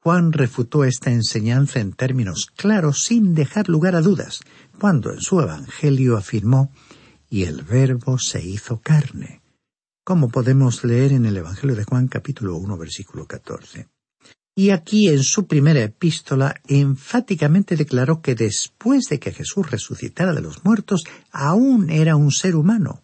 Juan 0.00 0.32
refutó 0.32 0.84
esta 0.84 1.12
enseñanza 1.12 1.78
en 1.78 1.92
términos 1.92 2.46
claros 2.56 3.04
sin 3.04 3.34
dejar 3.34 3.68
lugar 3.68 3.94
a 3.94 4.00
dudas, 4.00 4.40
cuando 4.78 5.12
en 5.12 5.20
su 5.20 5.40
Evangelio 5.40 6.16
afirmó 6.16 6.72
y 7.30 7.44
el 7.44 7.62
Verbo 7.62 8.18
se 8.18 8.44
hizo 8.44 8.80
carne, 8.80 9.42
como 10.04 10.28
podemos 10.28 10.82
leer 10.82 11.12
en 11.12 11.26
el 11.26 11.36
Evangelio 11.36 11.76
de 11.76 11.84
Juan 11.84 12.08
capítulo 12.08 12.56
1 12.56 12.76
versículo 12.76 13.26
14. 13.26 13.91
Y 14.54 14.70
aquí 14.70 15.08
en 15.08 15.22
su 15.22 15.46
primera 15.46 15.80
epístola 15.80 16.54
enfáticamente 16.66 17.74
declaró 17.76 18.20
que 18.20 18.34
después 18.34 19.04
de 19.08 19.18
que 19.18 19.32
Jesús 19.32 19.70
resucitara 19.70 20.34
de 20.34 20.42
los 20.42 20.64
muertos, 20.64 21.04
aún 21.30 21.88
era 21.88 22.16
un 22.16 22.30
ser 22.30 22.56
humano. 22.56 23.02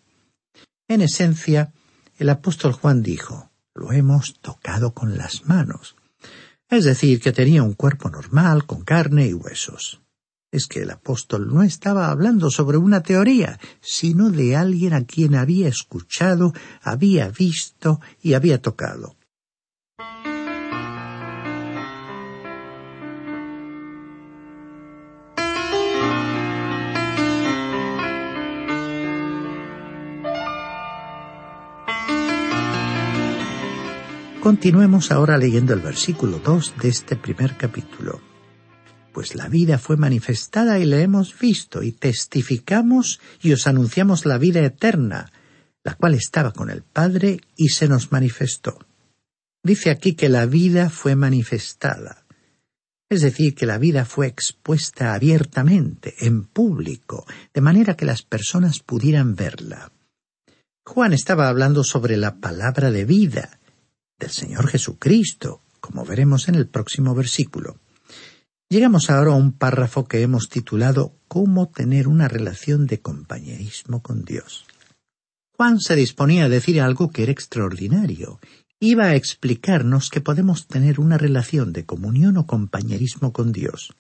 En 0.89 1.01
esencia, 1.01 1.73
el 2.19 2.29
apóstol 2.29 2.73
Juan 2.73 3.03
dijo, 3.03 3.51
lo 3.75 3.93
hemos 3.93 4.41
tocado 4.41 4.93
con 4.93 5.17
las 5.17 5.47
manos. 5.47 5.97
Es 6.69 6.85
decir, 6.85 7.21
que 7.21 7.33
tenía 7.33 7.63
un 7.63 7.75
cuerpo 7.75 8.11
normal, 8.11 8.67
con 8.67 8.83
carne 8.83 9.29
y 9.29 9.33
huesos. 9.33 10.03
Es 10.51 10.67
que 10.67 10.81
el 10.81 10.91
apóstol 10.91 11.49
no 11.53 11.63
estaba 11.63 12.11
hablando 12.11 12.51
sobre 12.51 12.77
una 12.79 13.03
teoría, 13.03 13.59
sino 13.81 14.31
de 14.31 14.57
alguien 14.57 14.95
a 14.95 15.05
quien 15.05 15.35
había 15.35 15.69
escuchado, 15.69 16.53
había 16.83 17.29
visto 17.31 18.01
y 18.23 18.35
había 18.35 18.61
tocado. 18.61 19.18
Continuemos 34.49 35.13
ahora 35.13 35.37
leyendo 35.37 35.75
el 35.75 35.81
versículo 35.81 36.39
2 36.39 36.77
de 36.81 36.89
este 36.89 37.17
primer 37.17 37.59
capítulo. 37.59 38.23
Pues 39.13 39.35
la 39.35 39.47
vida 39.47 39.77
fue 39.77 39.99
manifestada 39.99 40.79
y 40.79 40.87
la 40.87 41.03
hemos 41.03 41.39
visto 41.39 41.83
y 41.83 41.93
testificamos 41.93 43.21
y 43.43 43.53
os 43.53 43.67
anunciamos 43.67 44.25
la 44.25 44.39
vida 44.39 44.65
eterna, 44.65 45.31
la 45.85 45.97
cual 45.97 46.15
estaba 46.15 46.53
con 46.53 46.71
el 46.71 46.83
Padre 46.83 47.43
y 47.57 47.69
se 47.69 47.89
nos 47.89 48.11
manifestó. 48.11 48.79
Dice 49.63 49.91
aquí 49.91 50.15
que 50.15 50.31
la 50.31 50.47
vida 50.47 50.89
fue 50.89 51.15
manifestada, 51.15 52.25
es 53.11 53.21
decir, 53.21 53.55
que 53.55 53.67
la 53.67 53.77
vida 53.77 54.07
fue 54.07 54.29
expuesta 54.29 55.13
abiertamente, 55.13 56.15
en 56.21 56.45
público, 56.45 57.27
de 57.53 57.61
manera 57.61 57.99
que 57.99 58.07
las 58.07 58.23
personas 58.23 58.79
pudieran 58.79 59.35
verla. 59.35 59.93
Juan 60.87 61.13
estaba 61.13 61.51
hablando 61.51 61.85
sobre 61.85 62.17
la 62.17 62.37
palabra 62.37 62.91
de 62.91 63.05
vida, 63.05 63.58
del 64.19 64.31
Señor 64.31 64.69
Jesucristo, 64.69 65.63
como 65.81 66.05
veremos 66.05 66.49
en 66.49 66.57
el 66.57 66.69
próximo 66.69 67.15
versículo. 67.15 67.79
Llegamos 68.69 69.09
ahora 69.09 69.33
a 69.33 69.37
un 69.37 69.53
párrafo 69.53 70.07
que 70.07 70.21
hemos 70.21 70.49
titulado 70.49 71.15
Cómo 71.27 71.69
tener 71.69 72.09
una 72.09 72.29
relación 72.29 72.87
de 72.87 73.01
compañerismo 73.01 74.03
con 74.03 74.25
Dios. 74.25 74.67
Juan 75.57 75.81
se 75.81 75.97
disponía 75.97 76.45
a 76.45 76.49
decir 76.49 76.81
algo 76.81 77.11
que 77.11 77.23
era 77.23 77.33
extraordinario. 77.33 78.41
Iba 78.79 79.07
a 79.07 79.15
explicarnos 79.17 80.11
que 80.11 80.21
podemos 80.21 80.69
tener 80.69 81.01
una 81.01 81.19
relación 81.19 81.73
de 81.73 81.85
comunión 81.85 82.37
o 82.37 82.47
compañerismo 82.47 83.33
con 83.33 83.53
Dios. 83.53 83.95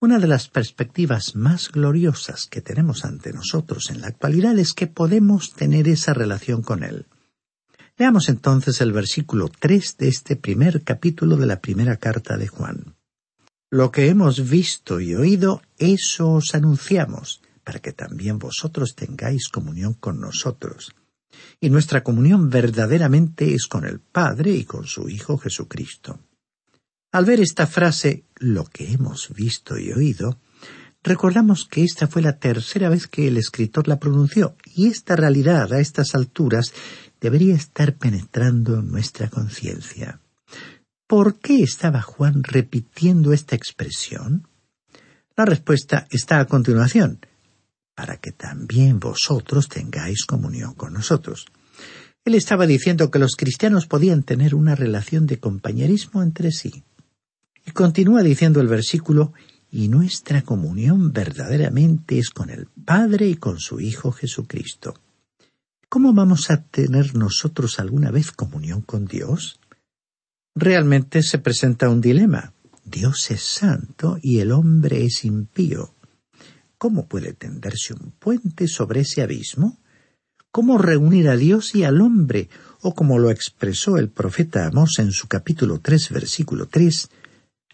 Una 0.00 0.18
de 0.18 0.26
las 0.26 0.48
perspectivas 0.48 1.34
más 1.34 1.70
gloriosas 1.70 2.46
que 2.46 2.60
tenemos 2.60 3.04
ante 3.04 3.32
nosotros 3.32 3.90
en 3.90 4.02
la 4.02 4.08
actualidad 4.08 4.58
es 4.58 4.74
que 4.74 4.86
podemos 4.86 5.54
tener 5.54 5.88
esa 5.88 6.12
relación 6.12 6.62
con 6.62 6.82
Él. 6.82 7.06
Leamos 7.98 8.28
entonces 8.28 8.82
el 8.82 8.92
versículo 8.92 9.48
tres 9.48 9.96
de 9.96 10.08
este 10.08 10.36
primer 10.36 10.82
capítulo 10.82 11.38
de 11.38 11.46
la 11.46 11.60
primera 11.60 11.96
carta 11.96 12.36
de 12.36 12.46
Juan. 12.46 12.94
Lo 13.70 13.90
que 13.90 14.08
hemos 14.08 14.50
visto 14.50 15.00
y 15.00 15.14
oído, 15.14 15.62
eso 15.78 16.32
os 16.32 16.54
anunciamos, 16.54 17.40
para 17.64 17.78
que 17.78 17.92
también 17.92 18.38
vosotros 18.38 18.94
tengáis 18.94 19.48
comunión 19.48 19.94
con 19.94 20.20
nosotros. 20.20 20.94
Y 21.58 21.70
nuestra 21.70 22.02
comunión 22.02 22.50
verdaderamente 22.50 23.54
es 23.54 23.66
con 23.66 23.86
el 23.86 23.98
Padre 23.98 24.50
y 24.50 24.64
con 24.64 24.86
su 24.86 25.08
Hijo 25.08 25.38
Jesucristo. 25.38 26.20
Al 27.12 27.24
ver 27.24 27.40
esta 27.40 27.66
frase, 27.66 28.24
lo 28.36 28.64
que 28.66 28.92
hemos 28.92 29.30
visto 29.34 29.78
y 29.78 29.90
oído, 29.92 30.38
recordamos 31.02 31.64
que 31.64 31.82
esta 31.82 32.08
fue 32.08 32.20
la 32.20 32.38
tercera 32.38 32.90
vez 32.90 33.06
que 33.06 33.28
el 33.28 33.38
escritor 33.38 33.88
la 33.88 33.98
pronunció, 33.98 34.54
y 34.74 34.88
esta 34.88 35.16
realidad 35.16 35.72
a 35.72 35.80
estas 35.80 36.14
alturas 36.14 36.74
debería 37.20 37.54
estar 37.54 37.96
penetrando 37.96 38.78
en 38.78 38.90
nuestra 38.90 39.28
conciencia. 39.28 40.20
¿Por 41.06 41.38
qué 41.38 41.62
estaba 41.62 42.02
Juan 42.02 42.42
repitiendo 42.42 43.32
esta 43.32 43.54
expresión? 43.54 44.48
La 45.36 45.44
respuesta 45.44 46.06
está 46.10 46.40
a 46.40 46.46
continuación, 46.46 47.20
para 47.94 48.16
que 48.16 48.32
también 48.32 48.98
vosotros 48.98 49.68
tengáis 49.68 50.24
comunión 50.24 50.74
con 50.74 50.94
nosotros. 50.94 51.46
Él 52.24 52.34
estaba 52.34 52.66
diciendo 52.66 53.10
que 53.10 53.20
los 53.20 53.36
cristianos 53.36 53.86
podían 53.86 54.24
tener 54.24 54.54
una 54.54 54.74
relación 54.74 55.26
de 55.26 55.38
compañerismo 55.38 56.22
entre 56.22 56.50
sí. 56.50 56.82
Y 57.64 57.70
continúa 57.70 58.22
diciendo 58.22 58.60
el 58.60 58.66
versículo, 58.66 59.32
y 59.70 59.88
nuestra 59.88 60.42
comunión 60.42 61.12
verdaderamente 61.12 62.18
es 62.18 62.30
con 62.30 62.50
el 62.50 62.66
Padre 62.84 63.28
y 63.28 63.36
con 63.36 63.60
su 63.60 63.78
Hijo 63.78 64.10
Jesucristo. 64.10 64.94
¿Cómo 65.96 66.12
vamos 66.12 66.50
a 66.50 66.62
tener 66.62 67.14
nosotros 67.14 67.80
alguna 67.80 68.10
vez 68.10 68.30
comunión 68.30 68.82
con 68.82 69.06
Dios? 69.06 69.58
Realmente 70.54 71.22
se 71.22 71.38
presenta 71.38 71.88
un 71.88 72.02
dilema. 72.02 72.52
Dios 72.84 73.30
es 73.30 73.40
santo 73.40 74.18
y 74.20 74.40
el 74.40 74.52
hombre 74.52 75.06
es 75.06 75.24
impío. 75.24 75.94
¿Cómo 76.76 77.06
puede 77.08 77.32
tenderse 77.32 77.94
un 77.94 78.10
puente 78.10 78.68
sobre 78.68 79.00
ese 79.00 79.22
abismo? 79.22 79.78
¿Cómo 80.50 80.76
reunir 80.76 81.30
a 81.30 81.36
Dios 81.38 81.74
y 81.74 81.84
al 81.84 82.02
hombre? 82.02 82.50
O 82.82 82.94
como 82.94 83.18
lo 83.18 83.30
expresó 83.30 83.96
el 83.96 84.10
profeta 84.10 84.66
Amós 84.66 84.98
en 84.98 85.12
su 85.12 85.28
capítulo 85.28 85.80
tres, 85.80 86.10
versículo 86.10 86.66
tres, 86.66 87.08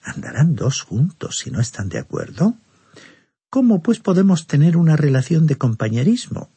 ¿andarán 0.01 0.55
dos 0.55 0.83
juntos 0.83 1.41
si 1.41 1.51
no 1.51 1.61
están 1.61 1.89
de 1.89 1.99
acuerdo? 1.99 2.55
¿Cómo 3.51 3.83
pues 3.83 3.99
podemos 3.99 4.47
tener 4.47 4.77
una 4.77 4.95
relación 4.95 5.49
de 5.49 5.57
compañerismo? 5.57 6.51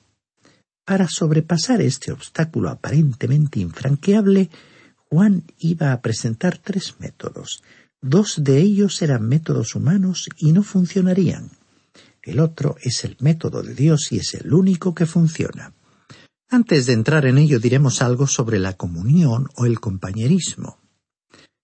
Para 0.86 1.08
sobrepasar 1.08 1.82
este 1.82 2.12
obstáculo 2.12 2.70
aparentemente 2.70 3.60
infranqueable, 3.60 4.52
Juan 5.10 5.44
iba 5.58 5.92
a 5.92 6.02
presentar 6.02 6.60
tres 6.60 6.96
métodos. 7.00 7.64
Dos 8.02 8.44
de 8.44 8.60
ellos 8.60 9.02
eran 9.02 9.28
métodos 9.28 9.74
humanos 9.74 10.30
y 10.38 10.52
no 10.52 10.62
funcionarían. 10.62 11.50
El 12.22 12.40
otro 12.40 12.76
es 12.82 13.04
el 13.04 13.18
método 13.20 13.64
de 13.64 13.74
Dios 13.74 14.12
y 14.12 14.18
es 14.18 14.36
el 14.36 14.54
único 14.54 14.94
que 14.94 15.08
funciona. 15.08 15.74
Antes 16.50 16.86
de 16.86 16.94
entrar 16.94 17.26
en 17.26 17.40
ello 17.40 17.60
diremos 17.60 18.04
algo 18.04 18.28
sobre 18.28 18.60
la 18.60 18.74
comunión 18.74 19.50
o 19.56 19.66
el 19.66 19.80
compañerismo. 19.80 20.78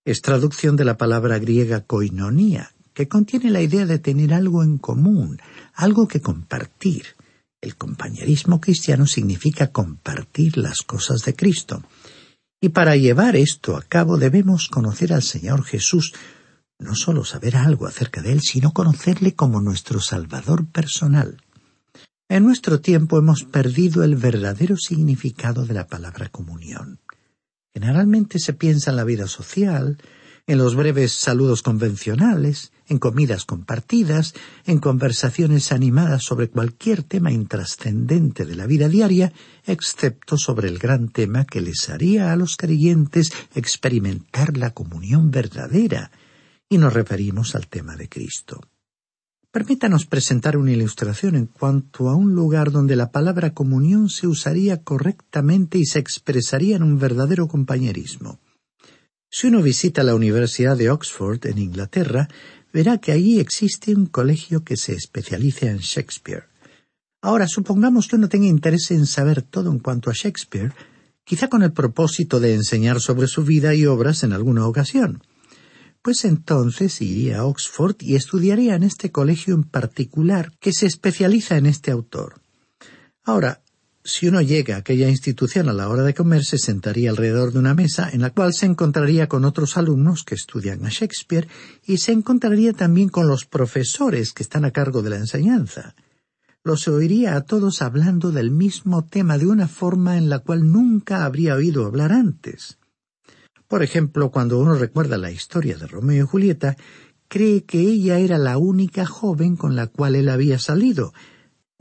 Es 0.04 0.22
traducción 0.22 0.76
de 0.76 0.86
la 0.86 0.98
palabra 0.98 1.38
griega 1.38 1.82
koinonia, 1.82 2.74
que 2.96 3.08
contiene 3.08 3.52
la 3.52 3.62
idea 3.62 3.86
de 3.86 4.00
tener 4.00 4.34
algo 4.34 4.64
en 4.64 4.80
común, 4.80 5.40
algo 5.76 6.08
que 6.08 6.22
compartir, 6.22 7.06
el 7.62 7.76
compañerismo 7.76 8.60
cristiano 8.60 9.06
significa 9.06 9.72
compartir 9.72 10.58
las 10.58 10.82
cosas 10.82 11.24
de 11.24 11.36
Cristo. 11.36 11.84
Y 12.60 12.70
para 12.70 12.96
llevar 12.96 13.36
esto 13.36 13.78
a 13.78 13.84
cabo 13.84 14.18
debemos 14.18 14.68
conocer 14.68 15.14
al 15.14 15.24
Señor 15.24 15.64
Jesús, 15.64 16.14
no 16.80 16.96
solo 16.96 17.24
saber 17.24 17.56
algo 17.56 17.86
acerca 17.86 18.22
de 18.22 18.34
Él, 18.34 18.42
sino 18.42 18.74
conocerle 18.74 19.36
como 19.36 19.62
nuestro 19.62 20.00
Salvador 20.00 20.66
personal. 20.66 21.38
En 22.28 22.46
nuestro 22.46 22.82
tiempo 22.82 23.18
hemos 23.18 23.44
perdido 23.44 24.04
el 24.04 24.16
verdadero 24.16 24.78
significado 24.78 25.66
de 25.66 25.74
la 25.74 25.88
palabra 25.88 26.30
comunión. 26.30 27.00
Generalmente 27.74 28.40
se 28.40 28.54
piensa 28.54 28.92
en 28.92 28.98
la 28.98 29.04
vida 29.04 29.28
social, 29.28 29.98
en 30.48 30.58
los 30.58 30.76
breves 30.76 31.12
saludos 31.12 31.62
convencionales, 31.62 32.72
en 32.88 33.00
comidas 33.00 33.46
compartidas, 33.46 34.34
en 34.66 34.80
conversaciones 34.80 35.72
animadas 35.72 36.24
sobre 36.24 36.50
cualquier 36.50 37.04
tema 37.04 37.32
intrascendente 37.32 38.46
de 38.46 38.56
la 38.56 38.68
vida 38.68 38.90
diaria, 38.90 39.32
excepto 39.66 40.38
sobre 40.38 40.68
el 40.68 40.78
gran 40.78 41.10
tema 41.10 41.46
que 41.46 41.62
les 41.62 41.90
haría 41.90 42.32
a 42.32 42.36
los 42.36 42.58
creyentes 42.58 43.32
experimentar 43.56 44.58
la 44.58 44.72
comunión 44.72 45.32
verdadera, 45.32 46.12
y 46.70 46.78
nos 46.78 46.94
referimos 46.94 47.56
al 47.56 47.68
tema 47.68 47.96
de 47.96 48.10
Cristo. 48.10 48.62
Permítanos 49.52 50.06
presentar 50.06 50.56
una 50.56 50.72
ilustración 50.72 51.36
en 51.36 51.46
cuanto 51.46 52.08
a 52.08 52.16
un 52.16 52.34
lugar 52.34 52.72
donde 52.72 52.96
la 52.96 53.12
palabra 53.12 53.54
comunión 53.54 54.10
se 54.10 54.26
usaría 54.28 54.82
correctamente 54.82 55.78
y 55.78 55.86
se 55.86 56.00
expresaría 56.00 56.78
en 56.78 56.84
un 56.84 56.98
verdadero 56.98 57.50
compañerismo. 57.50 58.40
Si 59.34 59.48
uno 59.48 59.62
visita 59.62 60.04
la 60.04 60.14
Universidad 60.14 60.76
de 60.76 60.90
Oxford 60.90 61.48
en 61.48 61.58
Inglaterra, 61.58 62.28
verá 62.74 62.98
que 62.98 63.14
allí 63.14 63.40
existe 63.40 63.96
un 63.96 64.08
colegio 64.08 64.66
que 64.66 64.76
se 64.76 64.92
especializa 64.92 65.68
en 65.68 65.78
Shakespeare. 65.78 66.50
Ahora, 67.22 67.48
supongamos 67.48 68.10
que 68.10 68.18
uno 68.18 68.28
tenga 68.28 68.48
interés 68.48 68.92
en 68.92 69.06
saber 69.06 69.42
todo 69.42 69.72
en 69.72 69.80
cuanto 69.80 70.10
a 70.10 70.14
Shakespeare, 70.14 70.74
quizá 71.24 71.48
con 71.48 71.64
el 71.64 71.72
propósito 71.72 72.42
de 72.42 72.56
enseñar 72.56 73.00
sobre 73.00 73.28
su 73.28 73.46
vida 73.46 73.74
y 73.74 73.86
obras 73.86 74.24
en 74.24 74.34
alguna 74.34 74.68
ocasión. 74.68 75.24
Pues 76.02 76.26
entonces 76.26 77.02
iría 77.02 77.40
a 77.40 77.46
Oxford 77.46 77.96
y 78.02 78.16
estudiaría 78.16 78.76
en 78.76 78.84
este 78.84 79.12
colegio 79.12 79.54
en 79.56 79.64
particular 79.64 80.52
que 80.60 80.74
se 80.74 80.88
especializa 80.88 81.56
en 81.56 81.68
este 81.68 81.92
autor. 81.92 82.42
Ahora, 83.24 83.61
si 84.04 84.28
uno 84.28 84.42
llega 84.42 84.76
a 84.76 84.80
aquella 84.80 85.10
institución 85.10 85.70
a 85.70 85.74
la 85.74 85.88
hora 85.88 86.04
de 86.04 86.14
comer, 86.14 86.44
se 86.44 86.58
sentaría 86.58 87.12
alrededor 87.12 87.54
de 87.54 87.60
una 87.60 87.76
mesa 87.76 88.10
en 88.12 88.22
la 88.22 88.32
cual 88.32 88.54
se 88.54 88.66
encontraría 88.66 89.28
con 89.28 89.46
otros 89.46 89.78
alumnos 89.78 90.24
que 90.24 90.36
estudian 90.36 90.86
a 90.86 90.90
Shakespeare 90.90 91.48
y 91.86 91.98
se 91.98 92.12
encontraría 92.12 92.74
también 92.74 93.10
con 93.10 93.28
los 93.28 93.46
profesores 93.46 94.34
que 94.34 94.44
están 94.44 94.66
a 94.66 94.72
cargo 94.72 95.02
de 95.02 95.12
la 95.12 95.18
enseñanza. 95.18 95.96
Los 96.64 96.88
oiría 96.88 97.36
a 97.36 97.42
todos 97.42 97.82
hablando 97.82 98.32
del 98.32 98.52
mismo 98.52 99.06
tema 99.06 99.38
de 99.38 99.48
una 99.48 99.68
forma 99.68 100.18
en 100.18 100.30
la 100.30 100.40
cual 100.40 100.72
nunca 100.72 101.26
habría 101.26 101.56
oído 101.56 101.86
hablar 101.86 102.12
antes. 102.12 102.78
Por 103.68 103.84
ejemplo, 103.84 104.32
cuando 104.32 104.60
uno 104.60 104.76
recuerda 104.76 105.18
la 105.18 105.32
historia 105.32 105.78
de 105.78 105.88
Romeo 105.88 106.26
y 106.26 106.28
Julieta, 106.28 106.76
cree 107.28 107.64
que 107.64 107.80
ella 107.80 108.20
era 108.20 108.38
la 108.38 108.58
única 108.58 109.06
joven 109.06 109.56
con 109.56 109.76
la 109.76 109.88
cual 109.88 110.16
él 110.16 110.28
había 110.28 110.60
salido, 110.60 111.14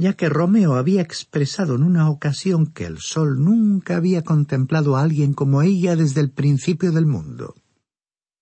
ya 0.01 0.15
que 0.15 0.31
Romeo 0.31 0.77
había 0.77 1.03
expresado 1.03 1.75
en 1.75 1.83
una 1.83 2.09
ocasión 2.09 2.67
que 2.67 2.87
el 2.87 3.01
sol 3.01 3.39
nunca 3.39 3.97
había 3.97 4.23
contemplado 4.23 4.97
a 4.97 5.03
alguien 5.03 5.35
como 5.35 5.61
ella 5.61 5.95
desde 5.95 6.23
el 6.23 6.31
principio 6.31 6.91
del 6.91 7.05
mundo. 7.05 7.55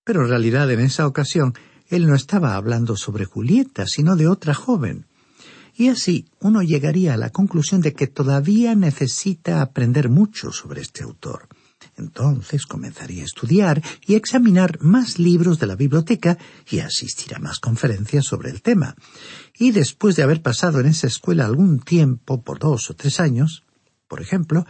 Pero 0.05 0.21
en 0.23 0.29
realidad 0.29 0.71
en 0.71 0.79
esa 0.79 1.05
ocasión 1.05 1.53
él 1.89 2.07
no 2.07 2.15
estaba 2.15 2.55
hablando 2.55 2.95
sobre 2.95 3.25
Julieta, 3.25 3.85
sino 3.87 4.15
de 4.15 4.29
otra 4.29 4.53
joven. 4.53 5.07
Y 5.75 5.89
así 5.89 6.29
uno 6.39 6.61
llegaría 6.61 7.15
a 7.15 7.17
la 7.17 7.29
conclusión 7.29 7.81
de 7.81 7.91
que 7.91 8.07
todavía 8.07 8.73
necesita 8.73 9.61
aprender 9.61 10.09
mucho 10.09 10.53
sobre 10.53 10.79
este 10.79 11.03
autor. 11.03 11.49
Entonces 11.99 12.65
comenzaría 12.65 13.21
a 13.21 13.25
estudiar 13.25 13.83
y 14.05 14.15
examinar 14.15 14.79
más 14.81 15.19
libros 15.19 15.59
de 15.59 15.67
la 15.67 15.75
biblioteca 15.75 16.37
y 16.69 16.79
asistir 16.79 17.35
a 17.35 17.39
más 17.39 17.59
conferencias 17.59 18.25
sobre 18.25 18.49
el 18.49 18.61
tema. 18.61 18.95
Y 19.57 19.71
después 19.71 20.15
de 20.15 20.23
haber 20.23 20.41
pasado 20.41 20.79
en 20.79 20.87
esa 20.87 21.07
escuela 21.07 21.45
algún 21.45 21.79
tiempo, 21.79 22.41
por 22.41 22.59
dos 22.59 22.89
o 22.89 22.95
tres 22.95 23.19
años, 23.19 23.63
por 24.07 24.21
ejemplo, 24.21 24.65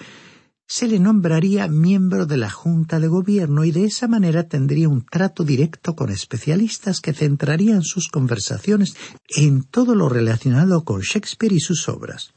se 0.71 0.87
le 0.87 0.99
nombraría 0.99 1.67
miembro 1.67 2.27
de 2.27 2.37
la 2.37 2.51
Junta 2.51 2.99
de 2.99 3.07
Gobierno 3.07 3.65
y 3.65 3.71
de 3.71 3.85
esa 3.85 4.07
manera 4.07 4.47
tendría 4.47 4.87
un 4.87 5.03
trato 5.03 5.43
directo 5.43 5.95
con 5.95 6.11
especialistas 6.11 7.01
que 7.01 7.13
centrarían 7.13 7.81
sus 7.81 8.07
conversaciones 8.07 8.95
en 9.35 9.63
todo 9.63 9.95
lo 9.95 10.09
relacionado 10.09 10.83
con 10.83 11.01
Shakespeare 11.01 11.53
y 11.53 11.59
sus 11.59 11.89
obras. 11.89 12.33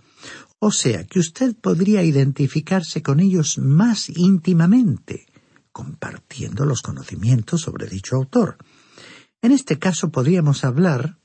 O 0.59 0.71
sea 0.71 1.05
que 1.05 1.19
usted 1.19 1.57
podría 1.57 2.03
identificarse 2.03 3.03
con 3.03 3.21
ellos 3.21 3.59
más 3.59 4.09
íntimamente, 4.09 5.27
compartiendo 5.73 6.65
los 6.65 6.83
conocimientos 6.83 7.63
sobre 7.63 7.89
dicho 7.89 8.17
autor. 8.17 8.59
En 9.41 9.53
este 9.53 9.79
caso 9.79 10.11
podríamos 10.11 10.65
hablar 10.65 11.19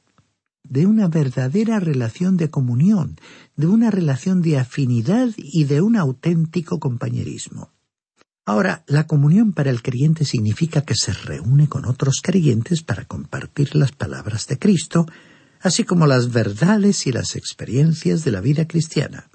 de 0.64 0.86
una 0.86 1.08
verdadera 1.08 1.80
relación 1.80 2.36
de 2.38 2.50
comunión, 2.50 3.18
de 3.56 3.68
una 3.68 3.92
relación 3.92 4.42
de 4.42 4.58
afinidad 4.58 5.30
y 5.38 5.66
de 5.66 5.82
un 5.82 5.96
auténtico 5.96 6.80
compañerismo. 6.80 7.72
Ahora, 8.46 8.84
la 8.88 9.08
comunión 9.08 9.52
para 9.52 9.70
el 9.70 9.82
creyente 9.82 10.24
significa 10.24 10.82
que 10.82 10.96
se 10.96 11.12
reúne 11.12 11.68
con 11.68 11.86
otros 11.86 12.22
creyentes 12.24 12.82
para 12.82 13.06
compartir 13.06 13.76
las 13.76 13.92
palabras 13.92 14.48
de 14.48 14.58
Cristo, 14.58 15.06
así 15.62 15.84
como 15.84 16.08
las 16.08 16.32
verdades 16.32 17.08
y 17.08 17.12
las 17.12 17.36
experiencias 17.36 18.24
de 18.24 18.32
la 18.32 18.42
vida 18.42 18.68
cristiana. 18.68 19.30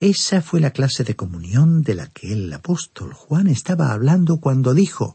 Esa 0.00 0.42
fue 0.42 0.60
la 0.60 0.70
clase 0.70 1.04
de 1.04 1.16
comunión 1.16 1.82
de 1.82 1.94
la 1.94 2.06
que 2.06 2.32
el 2.32 2.52
apóstol 2.52 3.12
Juan 3.12 3.48
estaba 3.48 3.92
hablando 3.92 4.38
cuando 4.38 4.74
dijo 4.74 5.14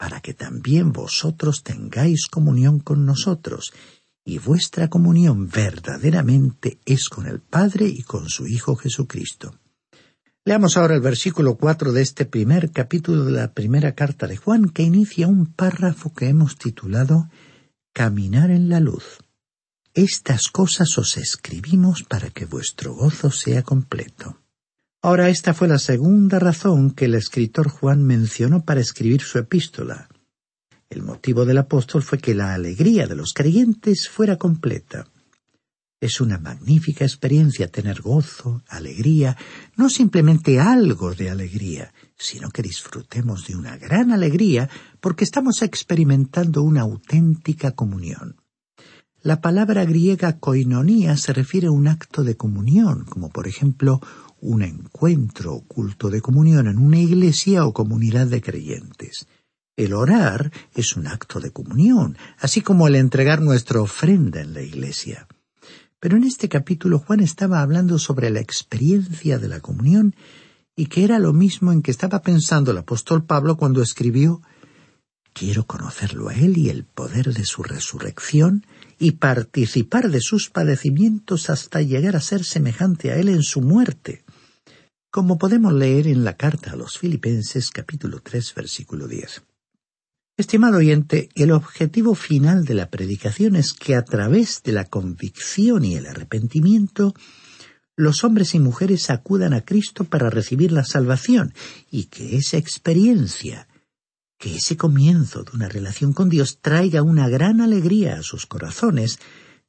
para 0.00 0.22
que 0.22 0.32
también 0.32 0.92
vosotros 0.92 1.62
tengáis 1.62 2.26
comunión 2.26 2.80
con 2.80 3.04
nosotros, 3.04 3.70
y 4.24 4.38
vuestra 4.38 4.88
comunión 4.88 5.50
verdaderamente 5.50 6.78
es 6.86 7.10
con 7.10 7.26
el 7.26 7.40
Padre 7.40 7.86
y 7.86 8.02
con 8.02 8.30
su 8.30 8.46
Hijo 8.46 8.76
Jesucristo. 8.76 9.58
Leamos 10.46 10.78
ahora 10.78 10.94
el 10.94 11.02
versículo 11.02 11.56
cuatro 11.56 11.92
de 11.92 12.00
este 12.00 12.24
primer 12.24 12.70
capítulo 12.70 13.26
de 13.26 13.32
la 13.32 13.52
primera 13.52 13.94
carta 13.94 14.26
de 14.26 14.38
Juan, 14.38 14.70
que 14.70 14.84
inicia 14.84 15.28
un 15.28 15.44
párrafo 15.52 16.14
que 16.14 16.28
hemos 16.28 16.56
titulado 16.56 17.28
Caminar 17.92 18.50
en 18.50 18.70
la 18.70 18.80
luz. 18.80 19.18
Estas 19.94 20.50
cosas 20.50 20.96
os 20.98 21.16
escribimos 21.16 22.04
para 22.04 22.30
que 22.30 22.44
vuestro 22.44 22.94
gozo 22.94 23.32
sea 23.32 23.64
completo. 23.64 24.38
Ahora 25.02 25.30
esta 25.30 25.52
fue 25.52 25.66
la 25.66 25.80
segunda 25.80 26.38
razón 26.38 26.92
que 26.92 27.06
el 27.06 27.16
escritor 27.16 27.68
Juan 27.68 28.04
mencionó 28.04 28.64
para 28.64 28.80
escribir 28.80 29.22
su 29.22 29.38
epístola. 29.38 30.08
El 30.88 31.02
motivo 31.02 31.44
del 31.44 31.58
apóstol 31.58 32.04
fue 32.04 32.18
que 32.18 32.36
la 32.36 32.54
alegría 32.54 33.08
de 33.08 33.16
los 33.16 33.32
creyentes 33.32 34.08
fuera 34.08 34.36
completa. 34.36 35.08
Es 36.00 36.20
una 36.20 36.38
magnífica 36.38 37.04
experiencia 37.04 37.66
tener 37.66 38.00
gozo, 38.00 38.62
alegría, 38.68 39.36
no 39.76 39.90
simplemente 39.90 40.60
algo 40.60 41.16
de 41.16 41.30
alegría, 41.30 41.92
sino 42.16 42.50
que 42.50 42.62
disfrutemos 42.62 43.48
de 43.48 43.56
una 43.56 43.76
gran 43.76 44.12
alegría 44.12 44.70
porque 45.00 45.24
estamos 45.24 45.62
experimentando 45.62 46.62
una 46.62 46.82
auténtica 46.82 47.72
comunión. 47.72 48.39
La 49.22 49.42
palabra 49.42 49.84
griega 49.84 50.38
koinonía 50.38 51.14
se 51.18 51.34
refiere 51.34 51.66
a 51.66 51.72
un 51.72 51.88
acto 51.88 52.24
de 52.24 52.38
comunión, 52.38 53.04
como 53.04 53.28
por 53.28 53.46
ejemplo 53.46 54.00
un 54.40 54.62
encuentro 54.62 55.52
o 55.52 55.60
culto 55.60 56.08
de 56.08 56.22
comunión 56.22 56.66
en 56.68 56.78
una 56.78 56.98
iglesia 56.98 57.66
o 57.66 57.74
comunidad 57.74 58.28
de 58.28 58.40
creyentes. 58.40 59.26
El 59.76 59.92
orar 59.92 60.50
es 60.74 60.96
un 60.96 61.06
acto 61.06 61.38
de 61.38 61.50
comunión, 61.50 62.16
así 62.38 62.62
como 62.62 62.88
el 62.88 62.94
entregar 62.94 63.42
nuestra 63.42 63.82
ofrenda 63.82 64.40
en 64.40 64.54
la 64.54 64.62
iglesia. 64.62 65.28
Pero 66.00 66.16
en 66.16 66.24
este 66.24 66.48
capítulo 66.48 66.98
Juan 66.98 67.20
estaba 67.20 67.60
hablando 67.60 67.98
sobre 67.98 68.30
la 68.30 68.40
experiencia 68.40 69.38
de 69.38 69.48
la 69.48 69.60
comunión 69.60 70.14
y 70.74 70.86
que 70.86 71.04
era 71.04 71.18
lo 71.18 71.34
mismo 71.34 71.72
en 71.72 71.82
que 71.82 71.90
estaba 71.90 72.22
pensando 72.22 72.70
el 72.70 72.78
apóstol 72.78 73.24
Pablo 73.24 73.58
cuando 73.58 73.82
escribió 73.82 74.40
Quiero 75.40 75.64
conocerlo 75.64 76.28
a 76.28 76.34
Él 76.34 76.58
y 76.58 76.68
el 76.68 76.84
poder 76.84 77.32
de 77.32 77.46
su 77.46 77.62
resurrección 77.62 78.66
y 78.98 79.12
participar 79.12 80.10
de 80.10 80.20
sus 80.20 80.50
padecimientos 80.50 81.48
hasta 81.48 81.80
llegar 81.80 82.14
a 82.14 82.20
ser 82.20 82.44
semejante 82.44 83.10
a 83.10 83.16
Él 83.16 83.30
en 83.30 83.42
su 83.42 83.62
muerte, 83.62 84.22
como 85.10 85.38
podemos 85.38 85.72
leer 85.72 86.08
en 86.08 86.24
la 86.24 86.36
carta 86.36 86.72
a 86.72 86.76
los 86.76 86.98
Filipenses 86.98 87.70
capítulo 87.70 88.20
3 88.20 88.54
versículo 88.54 89.08
10. 89.08 89.42
Estimado 90.36 90.76
oyente, 90.76 91.30
el 91.34 91.52
objetivo 91.52 92.14
final 92.14 92.66
de 92.66 92.74
la 92.74 92.90
predicación 92.90 93.56
es 93.56 93.72
que 93.72 93.96
a 93.96 94.04
través 94.04 94.62
de 94.62 94.72
la 94.72 94.84
convicción 94.84 95.86
y 95.86 95.96
el 95.96 96.04
arrepentimiento 96.04 97.14
los 97.96 98.24
hombres 98.24 98.54
y 98.54 98.58
mujeres 98.58 99.08
acudan 99.08 99.54
a 99.54 99.64
Cristo 99.64 100.04
para 100.04 100.28
recibir 100.28 100.70
la 100.70 100.84
salvación 100.84 101.54
y 101.90 102.08
que 102.08 102.36
esa 102.36 102.58
experiencia 102.58 103.68
que 104.40 104.56
ese 104.56 104.78
comienzo 104.78 105.44
de 105.44 105.50
una 105.52 105.68
relación 105.68 106.14
con 106.14 106.30
Dios 106.30 106.60
traiga 106.62 107.02
una 107.02 107.28
gran 107.28 107.60
alegría 107.60 108.18
a 108.18 108.22
sus 108.22 108.46
corazones, 108.46 109.18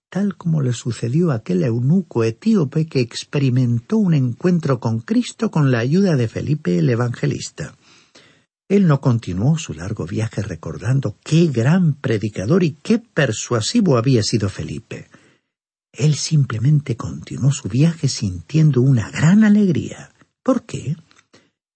tal 0.09 0.37
como 0.37 0.61
le 0.61 0.71
sucedió 0.71 1.31
a 1.31 1.35
aquel 1.35 1.65
eunuco 1.65 2.23
etíope 2.23 2.85
que 2.85 3.01
experimentó 3.01 3.97
un 3.97 4.13
encuentro 4.13 4.79
con 4.79 5.01
Cristo 5.01 5.51
con 5.51 5.71
la 5.71 5.79
ayuda 5.79 6.15
de 6.15 6.29
Felipe 6.29 6.77
el 6.77 6.89
Evangelista. 6.89 7.75
Él 8.69 8.87
no 8.87 9.01
continuó 9.01 9.57
su 9.57 9.73
largo 9.73 10.05
viaje 10.05 10.41
recordando 10.41 11.17
qué 11.21 11.47
gran 11.47 11.95
predicador 11.95 12.63
y 12.63 12.77
qué 12.81 12.97
persuasivo 12.97 13.97
había 13.97 14.23
sido 14.23 14.47
Felipe. 14.47 15.09
Él 15.91 16.15
simplemente 16.15 16.95
continuó 16.95 17.51
su 17.51 17.67
viaje 17.67 18.07
sintiendo 18.07 18.79
una 18.79 19.11
gran 19.11 19.43
alegría. 19.43 20.13
¿Por 20.41 20.63
qué? 20.63 20.95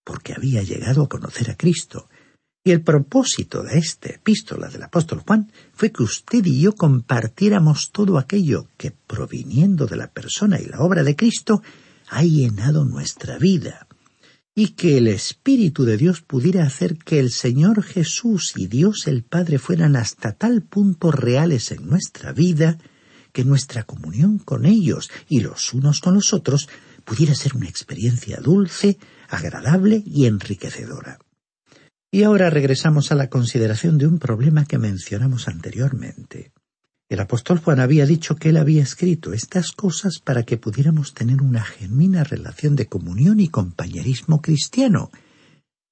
Porque 0.06 0.32
había 0.32 0.64
llegado 0.64 1.04
a 1.04 1.10
conocer 1.10 1.52
a 1.52 1.58
Cristo, 1.58 2.08
Y 2.68 2.72
el 2.72 2.82
propósito 2.82 3.62
de 3.62 3.78
esta 3.78 4.10
epístola 4.10 4.70
del 4.70 4.82
apóstol 4.82 5.20
Juan 5.20 5.52
fue 5.72 5.92
que 5.92 6.02
usted 6.02 6.44
y 6.46 6.62
yo 6.62 6.74
compartiéramos 6.74 7.92
todo 7.92 8.18
aquello 8.18 8.70
que, 8.76 8.90
proviniendo 8.90 9.86
de 9.86 9.96
la 9.98 10.08
persona 10.08 10.60
y 10.60 10.66
la 10.66 10.80
obra 10.80 11.04
de 11.04 11.16
Cristo, 11.16 11.62
ha 12.10 12.24
llenado 12.24 12.84
nuestra 12.84 13.38
vida, 13.38 13.88
y 14.56 14.70
que 14.70 14.98
el 14.98 15.08
Espíritu 15.08 15.86
de 15.86 15.96
Dios 15.96 16.22
pudiera 16.22 16.66
hacer 16.66 16.98
que 16.98 17.20
el 17.20 17.30
Señor 17.30 17.84
Jesús 17.84 18.54
y 18.56 18.66
Dios 18.66 19.06
el 19.06 19.22
Padre 19.22 19.60
fueran 19.60 19.96
hasta 19.96 20.32
tal 20.32 20.64
punto 20.64 21.12
reales 21.12 21.72
en 21.72 21.88
nuestra 21.88 22.34
vida, 22.34 22.80
que 23.32 23.46
nuestra 23.46 23.84
comunión 23.84 24.40
con 24.40 24.66
ellos 24.66 25.12
y 25.30 25.42
los 25.42 25.72
unos 25.76 26.00
con 26.00 26.16
los 26.16 26.34
otros 26.34 26.68
pudiera 27.04 27.36
ser 27.36 27.56
una 27.56 27.70
experiencia 27.70 28.40
dulce, 28.42 28.98
agradable 29.30 30.02
y 30.04 30.26
enriquecedora. 30.26 31.20
Y 32.16 32.24
ahora 32.24 32.50
regresamos 32.50 33.12
a 33.12 33.16
la 33.16 33.30
consideración 33.30 33.98
de 33.98 34.08
un 34.08 34.20
problema 34.20 34.64
que 34.64 34.78
mencionamos 34.78 35.50
anteriormente. 35.50 36.54
El 37.10 37.20
apóstol 37.20 37.60
Juan 37.60 37.82
había 37.82 38.06
dicho 38.06 38.38
que 38.38 38.52
él 38.52 38.56
había 38.56 38.84
escrito 38.84 39.34
estas 39.34 39.74
cosas 39.74 40.20
para 40.24 40.44
que 40.44 40.56
pudiéramos 40.56 41.14
tener 41.14 41.42
una 41.42 41.62
genuina 41.62 42.24
relación 42.24 42.78
de 42.78 42.86
comunión 42.86 43.42
y 43.42 43.50
compañerismo 43.50 44.42
cristiano, 44.42 45.12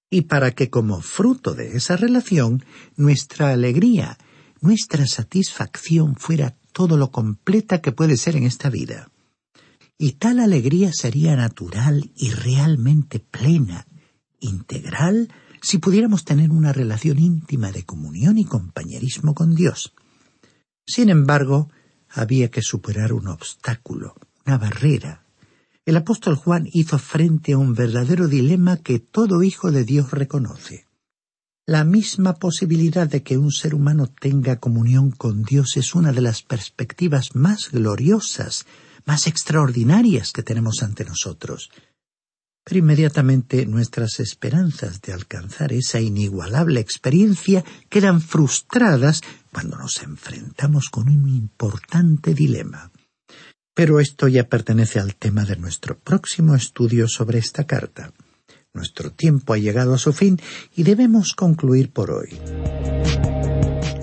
y 0.09 0.21
para 0.21 0.51
que 0.51 0.69
como 0.69 1.01
fruto 1.01 1.55
de 1.55 1.75
esa 1.75 1.97
relación 1.97 2.63
nuestra 2.95 3.51
alegría, 3.51 4.17
nuestra 4.61 5.05
satisfacción 5.07 6.15
fuera 6.15 6.55
todo 6.71 6.95
lo 6.95 7.11
completa 7.11 7.81
que 7.81 7.91
puede 7.91 8.15
ser 8.15 8.37
en 8.37 8.45
esta 8.45 8.69
vida. 8.69 9.09
Y 9.97 10.13
tal 10.13 10.39
alegría 10.39 10.93
sería 10.93 11.35
natural 11.35 12.11
y 12.15 12.29
realmente 12.31 13.19
plena, 13.19 13.87
integral, 14.39 15.27
si 15.63 15.77
pudiéramos 15.77 16.25
tener 16.25 16.51
una 16.51 16.73
relación 16.73 17.17
íntima 17.17 17.71
de 17.71 17.85
comunión 17.85 18.37
y 18.37 18.43
compañerismo 18.43 19.33
con 19.33 19.55
Dios. 19.55 19.93
Sin 20.85 21.09
embargo, 21.09 21.69
había 22.09 22.51
que 22.51 22.61
superar 22.61 23.13
un 23.13 23.29
obstáculo, 23.29 24.13
una 24.45 24.57
barrera. 24.57 25.23
El 25.85 25.95
apóstol 25.95 26.35
Juan 26.35 26.67
hizo 26.71 26.99
frente 26.99 27.53
a 27.53 27.57
un 27.57 27.73
verdadero 27.73 28.27
dilema 28.27 28.77
que 28.77 28.99
todo 28.99 29.41
hijo 29.41 29.71
de 29.71 29.85
Dios 29.85 30.11
reconoce. 30.11 30.85
La 31.65 31.85
misma 31.85 32.33
posibilidad 32.33 33.07
de 33.07 33.23
que 33.23 33.37
un 33.37 33.51
ser 33.51 33.73
humano 33.73 34.07
tenga 34.07 34.59
comunión 34.59 35.11
con 35.11 35.43
Dios 35.43 35.77
es 35.77 35.95
una 35.95 36.11
de 36.11 36.19
las 36.19 36.43
perspectivas 36.43 37.35
más 37.35 37.71
gloriosas, 37.71 38.65
más 39.05 39.27
extraordinarias 39.27 40.33
que 40.33 40.43
tenemos 40.43 40.83
ante 40.83 41.05
nosotros. 41.05 41.69
Pero 42.63 42.79
inmediatamente 42.79 43.65
nuestras 43.65 44.19
esperanzas 44.19 45.01
de 45.01 45.13
alcanzar 45.13 45.73
esa 45.73 45.99
inigualable 45.99 46.79
experiencia 46.79 47.63
quedan 47.89 48.21
frustradas 48.21 49.21
cuando 49.51 49.77
nos 49.77 50.01
enfrentamos 50.01 50.89
con 50.89 51.09
un 51.09 51.27
importante 51.27 52.33
dilema. 52.33 52.91
Pero 53.75 53.99
esto 53.99 54.27
ya 54.27 54.47
pertenece 54.47 54.99
al 54.99 55.15
tema 55.15 55.45
de 55.45 55.57
nuestro 55.57 55.97
próximo 55.97 56.55
estudio 56.55 57.07
sobre 57.07 57.39
esta 57.39 57.65
carta. 57.65 58.13
Nuestro 58.73 59.11
tiempo 59.11 59.53
ha 59.53 59.57
llegado 59.57 59.93
a 59.93 59.99
su 59.99 60.13
fin 60.13 60.39
y 60.75 60.83
debemos 60.83 61.33
concluir 61.33 61.91
por 61.91 62.11
hoy. 62.11 62.39